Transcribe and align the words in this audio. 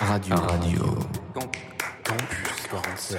Radio. 0.00 0.36
Radio. 0.36 0.82
Campus 1.32 2.68
47. 2.70 3.18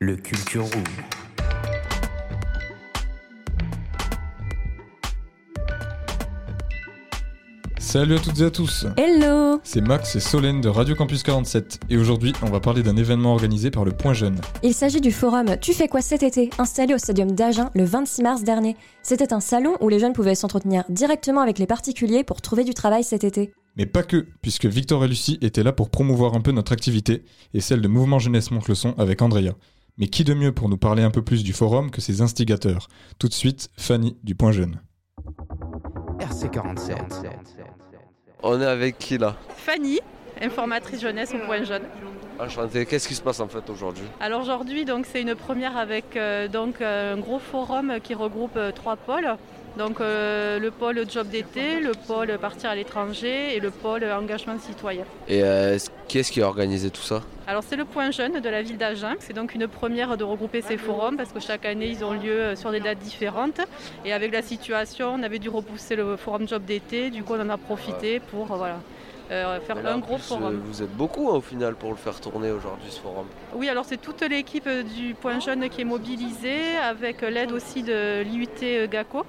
Le 0.00 0.16
Culture 0.16 0.64
Room. 0.64 0.84
Salut 7.78 8.16
à 8.16 8.18
toutes 8.18 8.38
et 8.40 8.44
à 8.44 8.50
tous 8.50 8.86
Hello 8.98 9.60
C'est 9.62 9.80
Max 9.80 10.14
et 10.14 10.20
Solène 10.20 10.60
de 10.60 10.68
Radio 10.68 10.94
Campus 10.94 11.22
47 11.22 11.80
et 11.88 11.96
aujourd'hui 11.96 12.34
on 12.42 12.50
va 12.50 12.60
parler 12.60 12.82
d'un 12.82 12.96
événement 12.96 13.32
organisé 13.32 13.70
par 13.70 13.84
le 13.84 13.92
Point 13.92 14.12
Jeune. 14.12 14.38
Il 14.62 14.74
s'agit 14.74 15.00
du 15.00 15.10
forum 15.10 15.56
Tu 15.60 15.72
fais 15.72 15.88
quoi 15.88 16.02
cet 16.02 16.22
été 16.22 16.50
installé 16.58 16.92
au 16.92 16.98
stadium 16.98 17.32
d'Agen 17.32 17.70
le 17.74 17.84
26 17.84 18.22
mars 18.22 18.42
dernier. 18.42 18.76
C'était 19.02 19.32
un 19.32 19.40
salon 19.40 19.76
où 19.80 19.88
les 19.88 20.00
jeunes 20.00 20.12
pouvaient 20.12 20.34
s'entretenir 20.34 20.84
directement 20.90 21.40
avec 21.40 21.58
les 21.58 21.66
particuliers 21.66 22.24
pour 22.24 22.42
trouver 22.42 22.64
du 22.64 22.74
travail 22.74 23.04
cet 23.04 23.24
été. 23.24 23.54
Mais 23.76 23.86
pas 23.86 24.02
que, 24.02 24.26
puisque 24.40 24.66
Victor 24.66 25.04
et 25.04 25.08
Lucie 25.08 25.38
étaient 25.42 25.64
là 25.64 25.72
pour 25.72 25.90
promouvoir 25.90 26.34
un 26.34 26.40
peu 26.40 26.52
notre 26.52 26.72
activité 26.72 27.24
et 27.54 27.60
celle 27.60 27.80
de 27.80 27.88
Mouvement 27.88 28.18
Jeunesse 28.18 28.50
Monte 28.50 28.68
le 28.68 28.74
Son 28.74 28.94
avec 28.98 29.20
Andrea. 29.20 29.54
Mais 29.98 30.06
qui 30.06 30.24
de 30.24 30.34
mieux 30.34 30.52
pour 30.52 30.68
nous 30.68 30.76
parler 30.76 31.02
un 31.02 31.10
peu 31.10 31.22
plus 31.22 31.42
du 31.42 31.52
forum 31.52 31.90
que 31.90 32.00
ses 32.00 32.20
instigateurs? 32.20 32.88
Tout 33.18 33.28
de 33.28 33.34
suite, 33.34 33.70
Fanny 33.76 34.16
du 34.22 34.34
Point 34.34 34.52
Jeune. 34.52 34.80
RC47. 36.18 36.96
On 38.42 38.60
est 38.60 38.66
avec 38.66 38.98
qui 38.98 39.18
là? 39.18 39.36
Fanny, 39.56 40.00
informatrice 40.40 41.00
jeunesse 41.00 41.32
au 41.34 41.44
Point 41.46 41.64
Jeune. 41.64 41.82
Enchanté. 42.38 42.84
Qu'est-ce 42.86 43.06
qui 43.06 43.14
se 43.14 43.22
passe 43.22 43.40
en 43.40 43.48
fait 43.48 43.68
aujourd'hui? 43.70 44.04
Alors 44.20 44.42
aujourd'hui, 44.42 44.84
donc 44.84 45.06
c'est 45.06 45.22
une 45.22 45.34
première 45.34 45.76
avec 45.76 46.16
euh, 46.16 46.48
donc 46.48 46.80
euh, 46.80 47.14
un 47.14 47.18
gros 47.18 47.38
forum 47.38 47.94
qui 48.02 48.14
regroupe 48.14 48.56
euh, 48.56 48.72
trois 48.72 48.96
pôles. 48.96 49.36
Donc 49.76 50.00
euh, 50.00 50.58
le 50.60 50.70
pôle 50.70 51.04
job 51.10 51.28
d'été, 51.28 51.80
le 51.80 51.92
pôle 52.06 52.38
partir 52.38 52.70
à 52.70 52.74
l'étranger 52.76 53.56
et 53.56 53.60
le 53.60 53.70
pôle 53.70 54.04
engagement 54.04 54.58
citoyen. 54.58 55.04
Et 55.28 55.42
euh, 55.42 55.78
qui 56.06 56.18
est-ce 56.18 56.30
qui 56.30 56.40
a 56.42 56.46
organisé 56.46 56.90
tout 56.90 57.02
ça? 57.02 57.22
Alors 57.46 57.62
c'est 57.62 57.76
le 57.76 57.84
Point 57.84 58.10
Jeune 58.10 58.40
de 58.40 58.48
la 58.48 58.62
ville 58.62 58.78
d'Agen. 58.78 59.16
C'est 59.18 59.32
donc 59.32 59.54
une 59.54 59.66
première 59.66 60.16
de 60.16 60.24
regrouper 60.24 60.62
ces 60.62 60.76
forums 60.76 61.16
parce 61.16 61.32
que 61.32 61.40
chaque 61.40 61.66
année 61.66 61.88
ils 61.88 62.04
ont 62.04 62.12
lieu 62.12 62.40
euh, 62.40 62.56
sur 62.56 62.70
des 62.70 62.80
dates 62.80 63.00
différentes. 63.00 63.60
Et 64.04 64.12
avec 64.12 64.32
la 64.32 64.42
situation, 64.42 65.14
on 65.14 65.22
avait 65.22 65.40
dû 65.40 65.48
repousser 65.48 65.96
le 65.96 66.16
forum 66.16 66.46
job 66.48 66.64
d'été. 66.64 67.10
Du 67.10 67.22
coup, 67.22 67.34
on 67.34 67.40
en 67.40 67.50
a 67.50 67.58
profité 67.58 68.20
pour 68.20 68.52
euh, 68.52 68.56
voilà, 68.56 68.78
euh, 69.30 69.60
faire 69.60 69.82
là, 69.82 69.92
un 69.94 69.98
gros 69.98 70.14
plus, 70.16 70.24
forum. 70.24 70.44
euh, 70.54 70.60
Vous 70.64 70.82
êtes 70.82 70.94
beaucoup 70.94 71.30
hein, 71.30 71.36
au 71.36 71.40
final 71.40 71.74
pour 71.74 71.90
le 71.90 71.96
faire 71.96 72.20
tourner 72.20 72.50
aujourd'hui 72.50 72.90
ce 72.90 73.00
forum. 73.00 73.26
Oui, 73.54 73.68
alors 73.68 73.84
c'est 73.84 73.96
toute 74.00 74.20
l'équipe 74.22 74.66
euh, 74.66 74.82
du 74.82 75.14
Point 75.14 75.40
Jeune 75.40 75.68
qui 75.68 75.80
est 75.80 75.84
mobilisée 75.84 76.76
avec 76.82 77.22
l'aide 77.22 77.52
aussi 77.52 77.82
de 77.82 78.22
l'IUT 78.22 78.88
GACO. 78.88 79.24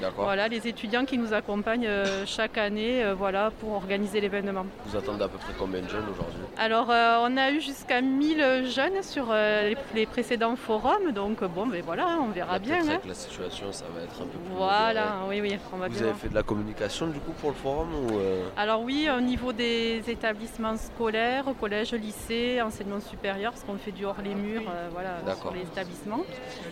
D'accord. 0.00 0.24
Voilà, 0.24 0.48
les 0.48 0.66
étudiants 0.66 1.04
qui 1.04 1.16
nous 1.18 1.32
accompagnent 1.32 1.86
euh, 1.86 2.24
chaque 2.26 2.58
année 2.58 3.04
voilà, 3.16 3.50
pour 3.60 3.72
organiser 3.72 4.20
l'événement. 4.20 4.66
Vous 4.86 4.96
attendez 4.96 5.22
à 5.24 5.28
peu 5.28 5.38
près 5.38 5.52
combien 5.58 5.80
de 5.80 5.88
jeunes 5.88 6.04
aujourd'hui? 6.12 6.42
Alors, 6.58 6.86
on 6.88 7.36
a 7.36 7.50
eu 7.50 7.60
jusqu'à 7.60 8.00
1000 8.00 8.66
jeunes 8.68 9.02
sur 9.02 9.32
les, 9.32 9.76
les 9.94 10.06
précédents 10.06 10.56
forums, 10.56 11.12
donc 11.14 11.44
bon, 11.44 11.66
mais 11.66 11.80
voilà, 11.82 12.18
on 12.20 12.30
verra 12.30 12.54
Là, 12.54 12.58
bien. 12.58 12.76
hein. 12.78 12.88
Avec 12.90 13.06
la 13.06 13.14
situation, 13.14 13.66
ça 13.70 13.84
va 13.94 14.02
être 14.02 14.20
un 14.20 14.24
peu 14.24 14.38
plus. 14.38 14.54
Voilà, 14.56 15.18
oui, 15.28 15.40
oui, 15.40 15.56
on 15.72 15.76
va. 15.76 15.88
Vous 15.88 15.94
bien 15.94 16.08
avez 16.08 16.14
fait 16.18 16.28
de 16.28 16.34
la 16.34 16.42
communication 16.42 17.06
du 17.06 17.18
coup 17.20 17.32
pour 17.32 17.50
le 17.50 17.56
forum 17.56 17.88
ou 17.94 18.18
Alors 18.56 18.82
oui, 18.82 19.08
au 19.16 19.20
niveau 19.32 19.52
des 19.54 20.02
établissements 20.08 20.76
scolaires, 20.76 21.46
collège, 21.58 21.92
lycée, 21.94 22.60
enseignement 22.60 23.00
supérieur, 23.00 23.52
parce 23.52 23.64
qu'on 23.64 23.78
fait 23.78 23.90
du 23.92 24.04
hors 24.04 24.20
les 24.22 24.34
murs 24.34 24.64
euh, 24.68 24.88
voilà, 24.92 25.12
sur 25.40 25.52
les 25.54 25.62
établissements. 25.62 26.20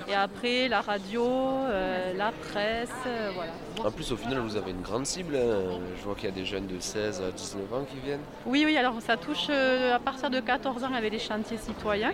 Et 0.07 0.15
après, 0.15 0.69
la 0.69 0.83
radio, 0.83 1.25
euh, 1.27 2.13
la 2.19 2.33
presse, 2.33 2.91
euh, 3.07 3.31
voilà. 3.35 3.53
En 3.83 3.91
plus, 3.91 4.13
au 4.13 4.17
final, 4.19 4.41
vous 4.41 4.57
avez 4.57 4.73
une 4.73 4.83
grande 4.83 5.07
cible. 5.07 5.37
hein. 5.37 5.79
Je 5.99 6.03
vois 6.05 6.15
qu'il 6.15 6.27
y 6.27 6.33
a 6.33 6.35
des 6.35 6.45
jeunes 6.45 6.67
de 6.67 6.79
16 6.79 7.23
à 7.27 7.31
19 7.31 7.73
ans 7.73 7.85
qui 7.91 7.97
viennent. 8.05 8.21
Oui, 8.45 8.65
oui, 8.67 8.77
alors 8.77 9.01
ça 9.01 9.17
touche 9.17 9.47
euh, 9.49 9.95
à 9.97 9.99
partir 9.99 10.29
de 10.29 10.41
14 10.41 10.85
ans 10.85 10.93
avec 10.95 11.13
les 11.13 11.19
chantiers 11.19 11.57
citoyens. 11.57 12.13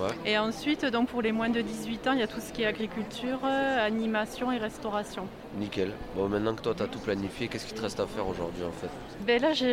Ouais. 0.00 0.08
Et 0.26 0.36
ensuite, 0.36 0.84
donc 0.86 1.08
pour 1.08 1.22
les 1.22 1.30
moins 1.30 1.50
de 1.50 1.60
18 1.60 2.08
ans, 2.08 2.12
il 2.14 2.18
y 2.18 2.22
a 2.24 2.26
tout 2.26 2.40
ce 2.40 2.52
qui 2.52 2.62
est 2.62 2.66
agriculture, 2.66 3.44
animation 3.44 4.50
et 4.50 4.58
restauration. 4.58 5.28
Nickel. 5.56 5.92
Bon, 6.16 6.28
maintenant 6.28 6.52
que 6.56 6.62
toi, 6.62 6.74
tu 6.76 6.82
as 6.82 6.88
tout 6.88 6.98
planifié, 6.98 7.46
qu'est-ce 7.46 7.66
qui 7.66 7.74
te 7.74 7.80
reste 7.80 8.00
à 8.00 8.06
faire 8.08 8.26
aujourd'hui 8.26 8.64
en 8.64 8.72
fait? 8.72 8.88
Ben 9.20 9.40
là, 9.40 9.52
je- 9.52 9.64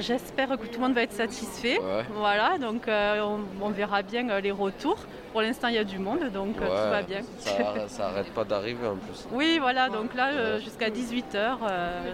j'espère 0.00 0.48
que 0.48 0.66
tout 0.66 0.80
le 0.80 0.86
monde 0.86 0.94
va 0.94 1.02
être 1.02 1.12
satisfait. 1.12 1.78
Ouais. 1.78 2.04
Voilà, 2.14 2.58
donc 2.58 2.88
euh, 2.88 3.20
on, 3.22 3.40
on 3.64 3.70
verra 3.70 4.02
bien 4.02 4.28
euh, 4.28 4.40
les 4.40 4.50
retours. 4.50 4.98
Pour 5.36 5.42
l'instant, 5.42 5.68
il 5.68 5.74
y 5.74 5.78
a 5.78 5.84
du 5.84 5.98
monde, 5.98 6.30
donc 6.32 6.56
euh, 6.56 6.60
Ouais, 6.62 6.66
tout 6.68 6.90
va 6.90 7.02
bien. 7.02 7.20
Ça, 7.40 7.88
ça 7.88 8.06
arrête 8.08 8.32
pas 8.32 8.42
d'arriver 8.44 8.86
en 8.86 8.96
plus. 8.96 9.26
Oui, 9.32 9.58
voilà, 9.60 9.90
donc 9.90 10.14
là, 10.14 10.28
euh, 10.32 10.58
jusqu'à 10.60 10.88
18h, 10.88 11.58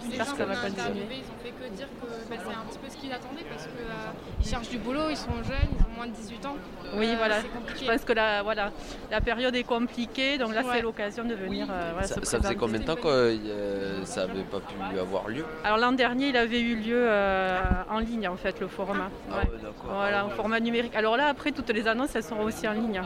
j'espère 0.01 0.33
que 0.33 0.39
ça 0.39 0.45
va 0.45 0.57
continuer. 0.57 1.07
Ils 1.09 1.21
ont 1.21 1.41
fait 1.41 1.51
que 1.53 1.73
dire 1.73 1.87
que 2.01 2.07
bah, 2.29 2.37
c'est 2.45 2.53
un 2.53 2.65
petit 2.69 2.79
peu 2.81 2.89
ce 2.91 2.97
qu'ils 2.97 3.13
attendaient 3.13 3.45
parce 3.49 3.69
qu'ils 3.69 4.51
cherchent 4.51 4.71
du 4.71 4.79
boulot, 4.79 5.03
ils 5.09 5.17
sont 5.17 5.31
jeunes, 5.45 5.71
ils 5.79 5.83
ont 5.85 5.97
moins 5.97 6.07
de 6.09 6.13
18 6.15 6.47
ans. 6.47 6.57
Oui, 6.97 7.11
Euh, 7.11 7.15
voilà. 7.17 7.37
Je 7.81 7.87
pense 7.87 8.05
que 8.05 8.13
la, 8.13 8.43
voilà, 8.43 8.73
la 9.09 9.21
période 9.21 9.55
est 9.55 9.63
compliquée, 9.63 10.37
donc 10.37 10.53
là, 10.53 10.63
Ouais. 10.63 10.71
c'est 10.75 10.83
l'occasion 10.83 11.25
de 11.25 11.35
venir 11.35 11.69
euh, 11.71 11.91
voilà, 11.93 12.09
Ça, 12.09 12.17
se 12.17 12.27
ça 12.27 12.41
faisait 12.41 12.57
combien 12.57 12.81
de 12.81 12.85
temps 12.85 12.97
que 12.97 13.07
euh, 13.07 14.05
ça 14.05 14.27
n'avait 14.27 14.43
pas 14.43 14.59
pu 14.59 14.99
avoir 14.99 15.29
lieu 15.29 15.45
Alors 15.63 15.79
l'an 15.79 15.93
dernier, 15.93 16.31
il 16.31 16.37
avait 16.37 16.61
eu 16.61 16.75
lieu 16.75 17.05
euh, 17.09 17.61
en 17.89 18.01
ligne, 18.01 18.27
en 18.27 18.37
fait, 18.37 18.59
le 18.59 18.67
forum. 18.67 19.01
hein. 19.01 19.11
Ah 19.31 19.37
Ouais. 19.37 19.51
Voilà, 19.89 20.27
au 20.27 20.31
format 20.31 20.59
numérique. 20.59 20.97
Alors 20.97 21.17
là, 21.17 21.27
après, 21.29 21.53
toutes 21.53 21.71
les 21.71 21.87
annonces, 21.87 22.17
elles 22.17 22.25
seront 22.25 22.43
aussi 22.45 22.67
en 22.67 22.73
ligne. 22.73 23.01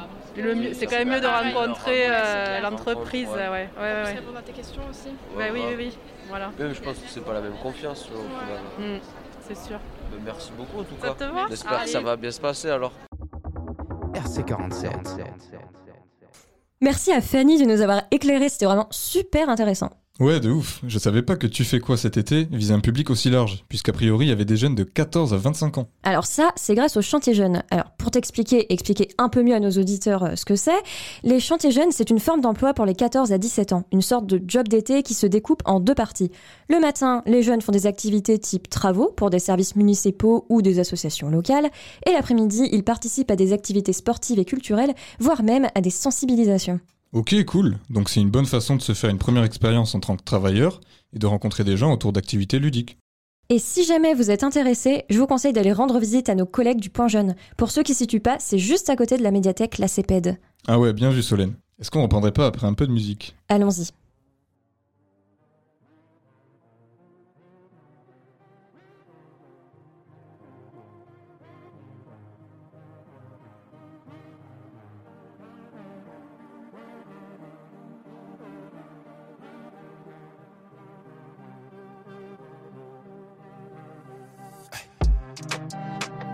C'est 0.74 0.86
quand 0.86 0.98
même 0.98 1.10
mieux 1.10 1.20
de 1.20 1.26
rencontrer 1.26 2.06
euh, 2.08 2.60
l'entreprise. 2.60 3.28
Ouais. 3.28 3.48
Ouais, 3.48 3.68
ouais, 3.78 4.12
répondre 4.12 4.38
à 4.38 4.42
tes 4.42 4.52
questions 4.52 4.82
aussi. 4.90 5.08
Bah 5.36 5.44
oui, 5.52 5.60
Ouais, 5.60 5.66
oui, 5.70 5.74
oui. 5.78 5.98
Voilà, 6.28 6.50
Même 6.58 6.74
je 6.74 6.80
pense 6.80 6.98
que 6.98 7.08
c'est 7.08 7.24
pas 7.24 7.34
la 7.34 7.40
même 7.40 7.56
confiance 7.62 8.08
au 8.12 8.18
final. 8.18 8.96
Mm, 8.96 9.00
c'est 9.46 9.56
sûr. 9.56 9.78
Mais 10.10 10.18
merci 10.24 10.50
beaucoup 10.56 10.80
en 10.80 10.84
tout 10.84 10.94
Ça 11.00 11.10
cas. 11.10 11.46
J'espère 11.48 11.84
que 11.84 11.88
ça 11.88 12.00
va 12.00 12.16
bien 12.16 12.30
se 12.30 12.40
passer 12.40 12.70
alors. 12.70 12.92
RC47. 14.12 14.90
Merci 16.80 17.12
à 17.12 17.20
Fanny 17.20 17.58
de 17.58 17.64
nous 17.64 17.80
avoir 17.80 18.02
éclairé, 18.10 18.48
c'était 18.48 18.66
vraiment 18.66 18.88
super 18.90 19.48
intéressant. 19.48 19.90
Ouais, 20.18 20.40
de 20.40 20.50
ouf. 20.50 20.80
Je 20.86 20.98
savais 20.98 21.20
pas 21.20 21.36
que 21.36 21.46
Tu 21.46 21.62
fais 21.62 21.78
quoi 21.78 21.98
cet 21.98 22.16
été 22.16 22.48
visait 22.50 22.72
un 22.72 22.80
public 22.80 23.10
aussi 23.10 23.28
large, 23.28 23.64
puisqu'a 23.68 23.92
priori 23.92 24.26
il 24.26 24.28
y 24.30 24.32
avait 24.32 24.46
des 24.46 24.56
jeunes 24.56 24.74
de 24.74 24.82
14 24.82 25.34
à 25.34 25.36
25 25.36 25.76
ans. 25.76 25.88
Alors 26.04 26.24
ça, 26.24 26.52
c'est 26.56 26.74
grâce 26.74 26.96
aux 26.96 27.02
chantiers 27.02 27.34
jeunes. 27.34 27.62
Alors 27.70 27.90
pour 27.98 28.10
t'expliquer, 28.10 28.72
expliquer 28.72 29.08
un 29.18 29.28
peu 29.28 29.42
mieux 29.42 29.54
à 29.54 29.60
nos 29.60 29.70
auditeurs 29.70 30.22
euh, 30.22 30.34
ce 30.34 30.46
que 30.46 30.56
c'est, 30.56 30.78
les 31.22 31.38
chantiers 31.38 31.70
jeunes, 31.70 31.92
c'est 31.92 32.08
une 32.08 32.18
forme 32.18 32.40
d'emploi 32.40 32.72
pour 32.72 32.86
les 32.86 32.94
14 32.94 33.30
à 33.30 33.36
17 33.36 33.74
ans, 33.74 33.84
une 33.92 34.00
sorte 34.00 34.26
de 34.26 34.40
job 34.46 34.68
d'été 34.68 35.02
qui 35.02 35.12
se 35.12 35.26
découpe 35.26 35.62
en 35.66 35.80
deux 35.80 35.94
parties. 35.94 36.30
Le 36.70 36.80
matin, 36.80 37.22
les 37.26 37.42
jeunes 37.42 37.60
font 37.60 37.72
des 37.72 37.86
activités 37.86 38.38
type 38.38 38.70
travaux 38.70 39.12
pour 39.14 39.28
des 39.28 39.38
services 39.38 39.76
municipaux 39.76 40.46
ou 40.48 40.62
des 40.62 40.78
associations 40.78 41.28
locales, 41.28 41.68
et 42.06 42.12
l'après-midi, 42.12 42.70
ils 42.72 42.84
participent 42.84 43.30
à 43.30 43.36
des 43.36 43.52
activités 43.52 43.92
sportives 43.92 44.38
et 44.38 44.46
culturelles, 44.46 44.94
voire 45.18 45.42
même 45.42 45.68
à 45.74 45.82
des 45.82 45.90
sensibilisations. 45.90 46.80
Ok, 47.16 47.34
cool. 47.46 47.78
Donc 47.88 48.10
c'est 48.10 48.20
une 48.20 48.28
bonne 48.28 48.44
façon 48.44 48.76
de 48.76 48.82
se 48.82 48.92
faire 48.92 49.08
une 49.08 49.16
première 49.16 49.42
expérience 49.42 49.94
en 49.94 50.00
tant 50.00 50.18
que 50.18 50.22
travailleur 50.22 50.82
et 51.14 51.18
de 51.18 51.24
rencontrer 51.24 51.64
des 51.64 51.74
gens 51.74 51.90
autour 51.90 52.12
d'activités 52.12 52.58
ludiques. 52.58 52.98
Et 53.48 53.58
si 53.58 53.84
jamais 53.84 54.12
vous 54.12 54.30
êtes 54.30 54.44
intéressé, 54.44 55.06
je 55.08 55.18
vous 55.18 55.26
conseille 55.26 55.54
d'aller 55.54 55.72
rendre 55.72 55.98
visite 55.98 56.28
à 56.28 56.34
nos 56.34 56.44
collègues 56.44 56.78
du 56.78 56.90
Point 56.90 57.08
Jeune. 57.08 57.34
Pour 57.56 57.70
ceux 57.70 57.82
qui 57.82 57.92
ne 57.92 57.96
situent 57.96 58.20
pas, 58.20 58.36
c'est 58.38 58.58
juste 58.58 58.90
à 58.90 58.96
côté 58.96 59.16
de 59.16 59.22
la 59.22 59.30
médiathèque 59.30 59.78
La 59.78 59.88
CEPED. 59.88 60.36
Ah 60.68 60.78
ouais, 60.78 60.92
bien 60.92 61.08
vu 61.08 61.22
Solène. 61.22 61.54
Est-ce 61.80 61.90
qu'on 61.90 62.02
reprendrait 62.02 62.32
pas 62.32 62.44
après 62.44 62.66
un 62.66 62.74
peu 62.74 62.86
de 62.86 62.92
musique? 62.92 63.34
Allons-y. 63.48 63.92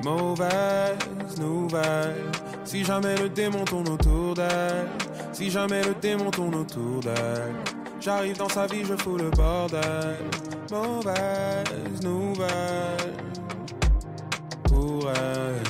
Mauvaise 0.04 1.38
nouvelle. 1.38 2.31
Si 2.64 2.84
jamais 2.84 3.16
le 3.16 3.28
démon 3.28 3.64
tourne 3.64 3.88
autour 3.88 4.34
d'elle, 4.34 4.88
si 5.32 5.50
jamais 5.50 5.82
le 5.84 5.94
démon 5.94 6.31
tourne 6.31 6.54
autour 6.56 7.00
d'elle, 7.00 7.54
j'arrive 8.00 8.37
dans 8.37 8.49
sa 8.49 8.66
vie, 8.66 8.84
je 8.84 8.94
fous 8.94 9.16
le 9.16 9.31
bordel. 9.31 10.16
Mauvaise 10.70 12.02
nouvelle 12.02 13.14
pour 14.64 15.10
elle. 15.10 15.62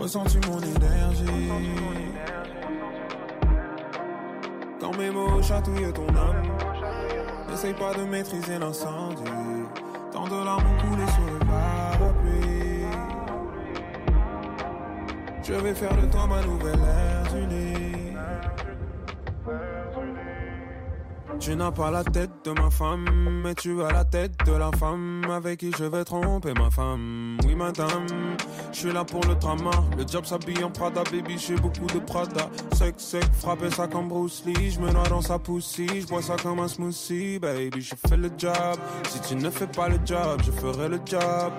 Ressens-tu 0.00 0.40
mon 0.48 0.60
énergie? 0.60 1.50
Quand 4.80 4.96
mes 4.96 5.10
mots 5.10 5.42
chatouillent 5.42 5.92
ton 5.92 6.08
âme, 6.16 6.42
n'essaye 7.50 7.74
pas 7.74 7.92
de 7.92 8.04
maîtriser 8.04 8.58
l'incendie. 8.58 9.24
Tant 10.20 10.28
de 10.28 10.44
larmes 10.44 10.66
ont 10.66 10.86
coulé 10.86 11.06
sur 11.12 11.32
le 11.32 11.38
parapluie. 11.46 12.84
Je 15.42 15.54
vais 15.54 15.74
faire 15.74 15.96
de 15.96 16.06
toi 16.12 16.26
ma 16.26 16.42
nouvelle 16.42 16.78
unie. 17.34 18.09
Tu 21.40 21.56
n'as 21.56 21.70
pas 21.70 21.90
la 21.90 22.04
tête 22.04 22.30
de 22.44 22.50
ma 22.50 22.70
femme, 22.70 23.40
mais 23.42 23.54
tu 23.54 23.82
as 23.82 23.90
la 23.90 24.04
tête 24.04 24.32
de 24.44 24.52
la 24.52 24.70
femme 24.72 25.24
avec 25.30 25.60
qui 25.60 25.72
je 25.76 25.84
vais 25.84 26.04
tromper 26.04 26.52
ma 26.52 26.70
femme. 26.70 27.38
Oui, 27.46 27.54
madame, 27.54 28.06
je 28.70 28.78
suis 28.78 28.92
là 28.92 29.04
pour 29.04 29.24
le 29.26 29.34
drama. 29.36 29.70
Le 29.96 30.06
job 30.06 30.26
s'habille 30.26 30.62
en 30.62 30.70
Prada, 30.70 31.02
baby, 31.04 31.38
j'ai 31.38 31.56
beaucoup 31.56 31.86
de 31.86 31.98
Prada. 32.00 32.50
Sec, 32.74 32.94
sec, 32.98 33.24
frapper 33.38 33.70
ça 33.70 33.88
comme 33.88 34.08
Bruce 34.08 34.42
Lee. 34.44 34.70
Je 34.70 34.80
me 34.80 34.90
noie 34.92 35.08
dans 35.08 35.22
sa 35.22 35.38
poussie, 35.38 36.02
je 36.02 36.06
bois 36.06 36.20
ça 36.20 36.36
comme 36.36 36.60
un 36.60 36.68
smoothie, 36.68 37.38
baby. 37.38 37.80
Je 37.80 37.94
fais 38.06 38.18
le 38.18 38.30
job. 38.36 38.76
Si 39.08 39.20
tu 39.22 39.34
ne 39.34 39.48
fais 39.48 39.66
pas 39.66 39.88
le 39.88 39.98
job, 40.04 40.42
je 40.44 40.50
ferai 40.52 40.90
le 40.90 41.00
job. 41.06 41.52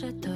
retorno. 0.00 0.29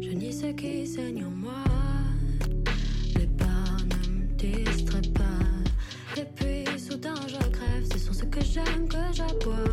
Je 0.00 0.10
nie 0.12 0.32
ce 0.32 0.46
qui 0.46 0.86
saigne 0.86 1.24
en 1.24 1.30
moi. 1.30 1.64
Les 3.16 3.26
pas 3.26 3.76
ne 3.90 4.10
me 4.10 4.24
distraient 4.36 5.12
pas. 5.12 6.20
Et 6.20 6.24
puis 6.36 6.78
soudain 6.78 7.14
je 7.26 7.36
crève, 7.50 7.84
ce 7.92 7.98
sont 7.98 8.12
ceux 8.12 8.26
que 8.26 8.42
j'aime 8.42 8.88
que 8.88 9.12
j'aboie. 9.12 9.71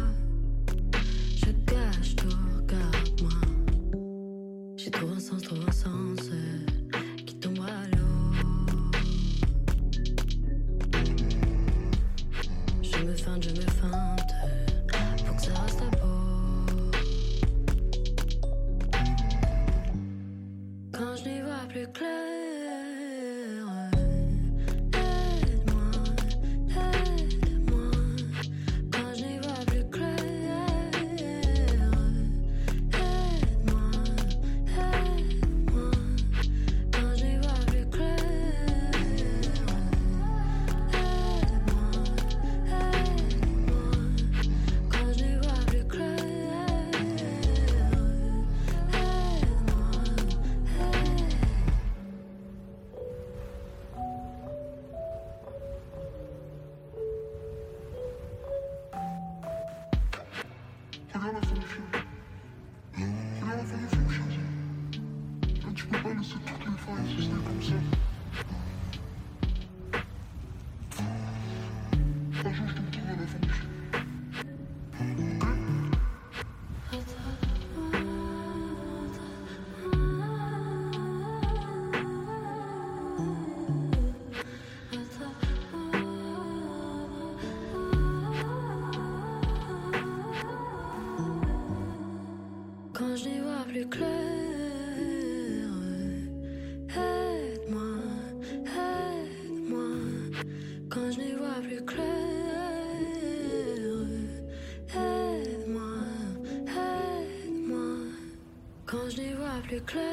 je 109.09 109.21
n'y 109.21 109.33
vois 109.33 109.47
plus 109.63 109.81
clair. 109.81 110.03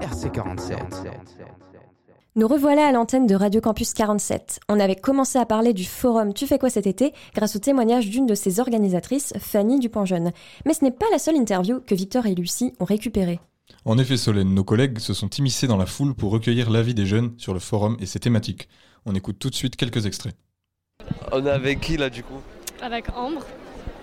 RC47. 0.00 1.83
Nous 2.36 2.48
revoilà 2.48 2.88
à 2.88 2.90
l'antenne 2.90 3.28
de 3.28 3.34
Radio 3.36 3.60
Campus 3.60 3.94
47. 3.94 4.58
On 4.68 4.80
avait 4.80 4.96
commencé 4.96 5.38
à 5.38 5.46
parler 5.46 5.72
du 5.72 5.84
forum 5.84 6.34
Tu 6.34 6.48
fais 6.48 6.58
quoi 6.58 6.68
cet 6.68 6.88
été 6.88 7.12
grâce 7.32 7.54
au 7.54 7.60
témoignage 7.60 8.10
d'une 8.10 8.26
de 8.26 8.34
ses 8.34 8.58
organisatrices, 8.58 9.32
Fanny 9.38 9.78
Dupont-Jeune. 9.78 10.32
Mais 10.66 10.74
ce 10.74 10.82
n'est 10.82 10.90
pas 10.90 11.06
la 11.12 11.20
seule 11.20 11.36
interview 11.36 11.78
que 11.80 11.94
Victor 11.94 12.26
et 12.26 12.34
Lucie 12.34 12.72
ont 12.80 12.84
récupérée. 12.84 13.38
En 13.84 13.98
effet, 13.98 14.16
Solène, 14.16 14.52
nos 14.52 14.64
collègues 14.64 14.98
se 14.98 15.14
sont 15.14 15.28
immiscés 15.28 15.68
dans 15.68 15.76
la 15.76 15.86
foule 15.86 16.12
pour 16.16 16.32
recueillir 16.32 16.70
l'avis 16.70 16.92
des 16.94 17.06
jeunes 17.06 17.34
sur 17.38 17.54
le 17.54 17.60
forum 17.60 17.96
et 18.00 18.06
ses 18.06 18.18
thématiques. 18.18 18.68
On 19.06 19.14
écoute 19.14 19.38
tout 19.38 19.48
de 19.50 19.54
suite 19.54 19.76
quelques 19.76 20.04
extraits. 20.04 20.34
On 21.30 21.46
est 21.46 21.50
avec 21.50 21.80
qui 21.82 21.96
là 21.96 22.10
du 22.10 22.24
coup? 22.24 22.40
Avec 22.82 23.10
Ambre. 23.16 23.46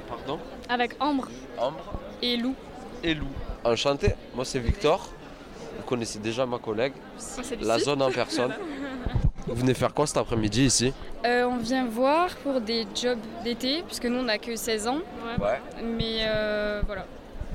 Pardon? 0.07 0.39
Avec 0.69 0.95
Ambre 1.01 1.27
Ambre? 1.57 1.99
Et 2.21 2.37
Lou. 2.37 2.55
et 3.03 3.13
Lou. 3.13 3.27
Enchanté, 3.65 4.13
moi 4.35 4.45
c'est 4.45 4.59
Victor. 4.59 5.09
Vous 5.81 5.87
connaissez 5.87 6.19
déjà 6.19 6.45
ma 6.45 6.59
collègue, 6.59 6.93
la 7.61 7.79
zone 7.79 8.01
en 8.01 8.11
personne. 8.21 8.53
Vous 9.47 9.55
venez 9.55 9.73
faire 9.73 9.93
quoi 9.93 10.05
cet 10.05 10.17
après-midi 10.17 10.65
ici 10.65 10.93
Euh, 11.25 11.45
on 11.45 11.57
vient 11.57 11.85
voir 11.87 12.29
pour 12.43 12.61
des 12.61 12.85
jobs 12.95 13.17
d'été, 13.43 13.83
puisque 13.87 14.05
nous 14.05 14.19
on 14.19 14.23
n'a 14.23 14.37
que 14.37 14.55
16 14.55 14.87
ans. 14.87 14.99
Ouais. 15.39 15.59
Mais 15.83 16.19
euh, 16.21 16.81
voilà, 16.85 17.05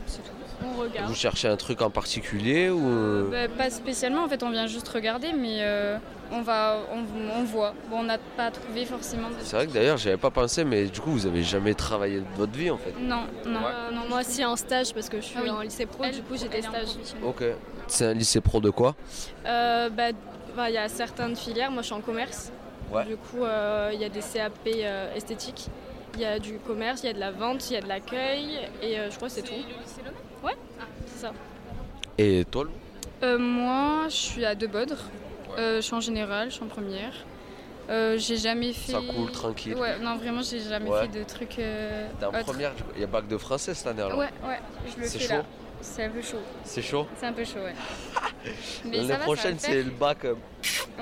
c'est 0.06 0.18
tout. 0.18 0.30
On 0.64 0.80
regarde. 0.80 1.08
Vous 1.08 1.14
cherchez 1.14 1.46
un 1.48 1.56
truc 1.56 1.80
en 1.82 1.90
particulier 1.90 2.70
ou 2.70 2.80
euh, 2.88 3.30
Bah, 3.30 3.54
pas 3.56 3.70
spécialement, 3.70 4.24
en 4.24 4.28
fait 4.28 4.42
on 4.42 4.50
vient 4.50 4.66
juste 4.66 4.88
regarder, 4.88 5.32
mais 5.32 5.58
euh, 5.60 5.96
on 6.32 6.40
va, 6.42 6.78
on, 6.92 7.04
on 7.40 7.44
voit. 7.44 7.72
Bon, 7.90 7.98
on 8.00 8.04
n'a 8.04 8.18
pas 8.36 8.50
trouvé 8.50 8.84
forcément. 8.84 9.28
de- 9.28 9.34
C'est 9.42 9.54
vrai 9.56 9.66
que 9.66 9.72
d'ailleurs 9.72 9.98
j'avais 9.98 10.16
pas 10.16 10.30
pensé, 10.30 10.64
mais 10.64 10.86
du 10.86 11.00
coup 11.00 11.10
vous 11.10 11.26
avez 11.26 11.42
jamais 11.44 11.74
travaillé 11.74 12.18
de 12.20 12.24
votre 12.36 12.52
vie 12.52 12.70
en 12.70 12.78
fait. 12.78 12.94
Non, 12.98 13.24
non. 13.46 13.60
Euh, 13.64 13.90
non, 13.92 14.08
moi 14.08 14.20
aussi 14.20 14.44
en 14.44 14.56
stage 14.56 14.92
parce 14.92 15.08
que 15.08 15.18
je 15.18 15.26
suis 15.26 15.36
Ah 15.38 15.42
oui. 15.44 15.50
en 15.50 15.60
lycée 15.60 15.86
pro, 15.86 16.02
Elle, 16.04 16.14
du 16.16 16.22
coup 16.22 16.34
j'ai 16.36 16.48
des 16.48 16.62
stages. 16.62 16.96
Ok. 17.22 17.44
C'est 17.86 18.06
un 18.06 18.14
lycée 18.14 18.40
pro 18.40 18.60
de 18.60 18.70
quoi 18.70 18.94
Euh, 19.46 19.88
bah, 19.90 20.10
bah, 20.56 20.70
il 20.70 20.74
y 20.74 20.78
a 20.78 20.88
certaines 20.88 21.36
filières, 21.36 21.70
moi 21.70 21.82
je 21.82 21.86
suis 21.86 21.94
en 21.94 22.00
commerce. 22.00 22.50
Ouais. 22.92 23.04
Du 23.04 23.16
coup 23.16 23.44
euh, 23.44 23.90
il 23.92 24.00
y 24.00 24.04
a 24.04 24.08
des 24.08 24.20
CAP 24.20 24.52
euh, 24.68 25.14
esthétiques, 25.14 25.66
il 26.14 26.20
y 26.20 26.24
a 26.24 26.38
du 26.38 26.58
commerce, 26.58 27.02
il 27.02 27.06
y 27.06 27.10
a 27.10 27.12
de 27.12 27.18
la 27.20 27.32
vente, 27.32 27.68
il 27.70 27.74
y 27.74 27.76
a 27.76 27.80
de 27.80 27.88
l'accueil 27.88 28.58
et 28.82 28.98
euh, 28.98 29.10
je 29.10 29.16
crois 29.16 29.28
que 29.28 29.34
c'est 29.34 29.42
tout. 29.42 29.52
Ouais, 30.44 30.54
ah, 30.80 30.84
c'est 31.06 31.20
ça. 31.26 31.32
Et 32.18 32.44
toi 32.50 32.64
Lou 32.64 32.70
Euh, 33.22 33.38
moi, 33.38 34.04
je 34.08 34.14
suis 34.14 34.44
à 34.44 34.54
Debodre. 34.54 34.96
Euh, 35.58 35.76
je 35.76 35.80
suis 35.80 35.94
en 35.94 36.00
général, 36.00 36.50
je 36.50 36.54
suis 36.56 36.64
en 36.64 36.68
première. 36.68 37.12
Euh, 37.88 38.16
j'ai 38.18 38.36
jamais 38.36 38.72
fait. 38.72 38.92
Ça 38.92 38.98
coule, 39.00 39.30
tranquille. 39.32 39.74
Ouais, 39.76 39.98
non, 40.00 40.16
vraiment, 40.16 40.42
j'ai 40.42 40.60
jamais 40.60 40.88
Ouais. 40.90 41.02
fait 41.02 41.18
de 41.18 41.24
trucs. 41.24 41.58
euh, 41.58 42.08
T'es 42.20 42.26
en 42.26 42.32
première, 42.32 42.72
il 42.94 43.00
y 43.00 43.04
a 43.04 43.06
bac 43.06 43.26
de 43.28 43.36
français 43.38 43.74
cette 43.74 43.86
année 43.86 44.02
alors 44.02 44.18
Ouais, 44.18 44.28
ouais, 44.46 44.58
je 44.94 45.00
le 45.00 45.06
C'est 45.08 45.18
fais 45.18 45.24
chaud 45.28 45.34
là. 45.34 45.44
C'est 45.92 46.04
un 46.04 46.10
peu 46.10 46.20
chaud. 46.22 46.38
C'est 46.64 46.82
chaud? 46.82 47.06
C'est 47.16 47.26
un 47.26 47.32
peu 47.32 47.44
chaud, 47.44 47.60
ouais. 47.60 47.74
Mais 48.84 48.98
L'année 49.02 49.22
prochaine 49.22 49.56
c'est 49.58 49.82
le 49.82 49.90
bac. 49.90 50.24
euh. 50.24 50.34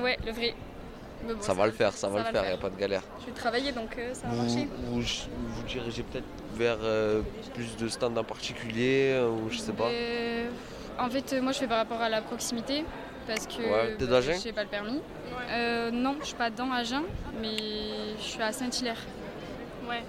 Ouais, 0.01 0.17
le 0.25 0.33
vrai. 0.33 0.55
Mais 1.27 1.35
bon, 1.35 1.41
ça 1.41 1.55
va 1.55 1.65
le 1.67 1.73
faire, 1.73 1.93
ça 1.95 2.09
va 2.09 2.19
le 2.19 2.25
faire, 2.27 2.45
il 2.47 2.53
a 2.53 2.57
pas 2.59 2.69
de 2.71 2.77
galère. 2.77 3.03
Je 3.21 3.27
vais 3.27 3.33
travailler 3.33 3.73
donc 3.73 3.97
euh, 3.99 4.13
ça 4.13 4.27
va 4.27 4.35
Vous, 4.35 4.43
marcher. 4.43 4.69
vous, 4.83 5.01
vous 5.01 5.63
dirigez 5.67 6.03
peut-être 6.03 6.27
vers 6.55 6.77
euh, 6.83 7.23
plus 7.55 7.77
de 7.77 7.89
stands 7.89 8.15
en 8.17 8.25
particulier 8.25 9.13
euh, 9.15 9.31
ou 9.31 9.49
je 9.51 9.59
sais 9.59 9.73
pas 9.73 9.89
Euh, 9.89 10.49
en 10.99 11.09
fait, 11.09 11.33
euh, 11.33 11.41
moi, 11.41 11.53
je 11.53 11.59
fais 11.61 11.67
par 11.67 11.79
rapport 11.79 12.01
à 12.01 12.09
la 12.09 12.21
proximité. 12.21 12.85
Parce 13.27 13.47
que 13.47 13.63
Ouais, 13.63 13.97
t'es 13.97 14.05
bah, 14.05 14.21
d'Agen 14.21 14.39
n'ai 14.45 14.53
pas 14.53 14.65
le 14.65 14.69
permis. 14.69 15.01
Euh, 15.51 15.91
non, 15.91 16.17
je 16.21 16.27
suis 16.27 16.35
pas 16.37 16.51
dans 16.51 16.71
Agen, 16.71 17.03
mais 17.41 17.57
je 18.19 18.23
suis 18.23 18.43
à 18.43 18.53
Saint-Hilaire. 18.53 19.01
Ouais. 19.89 20.03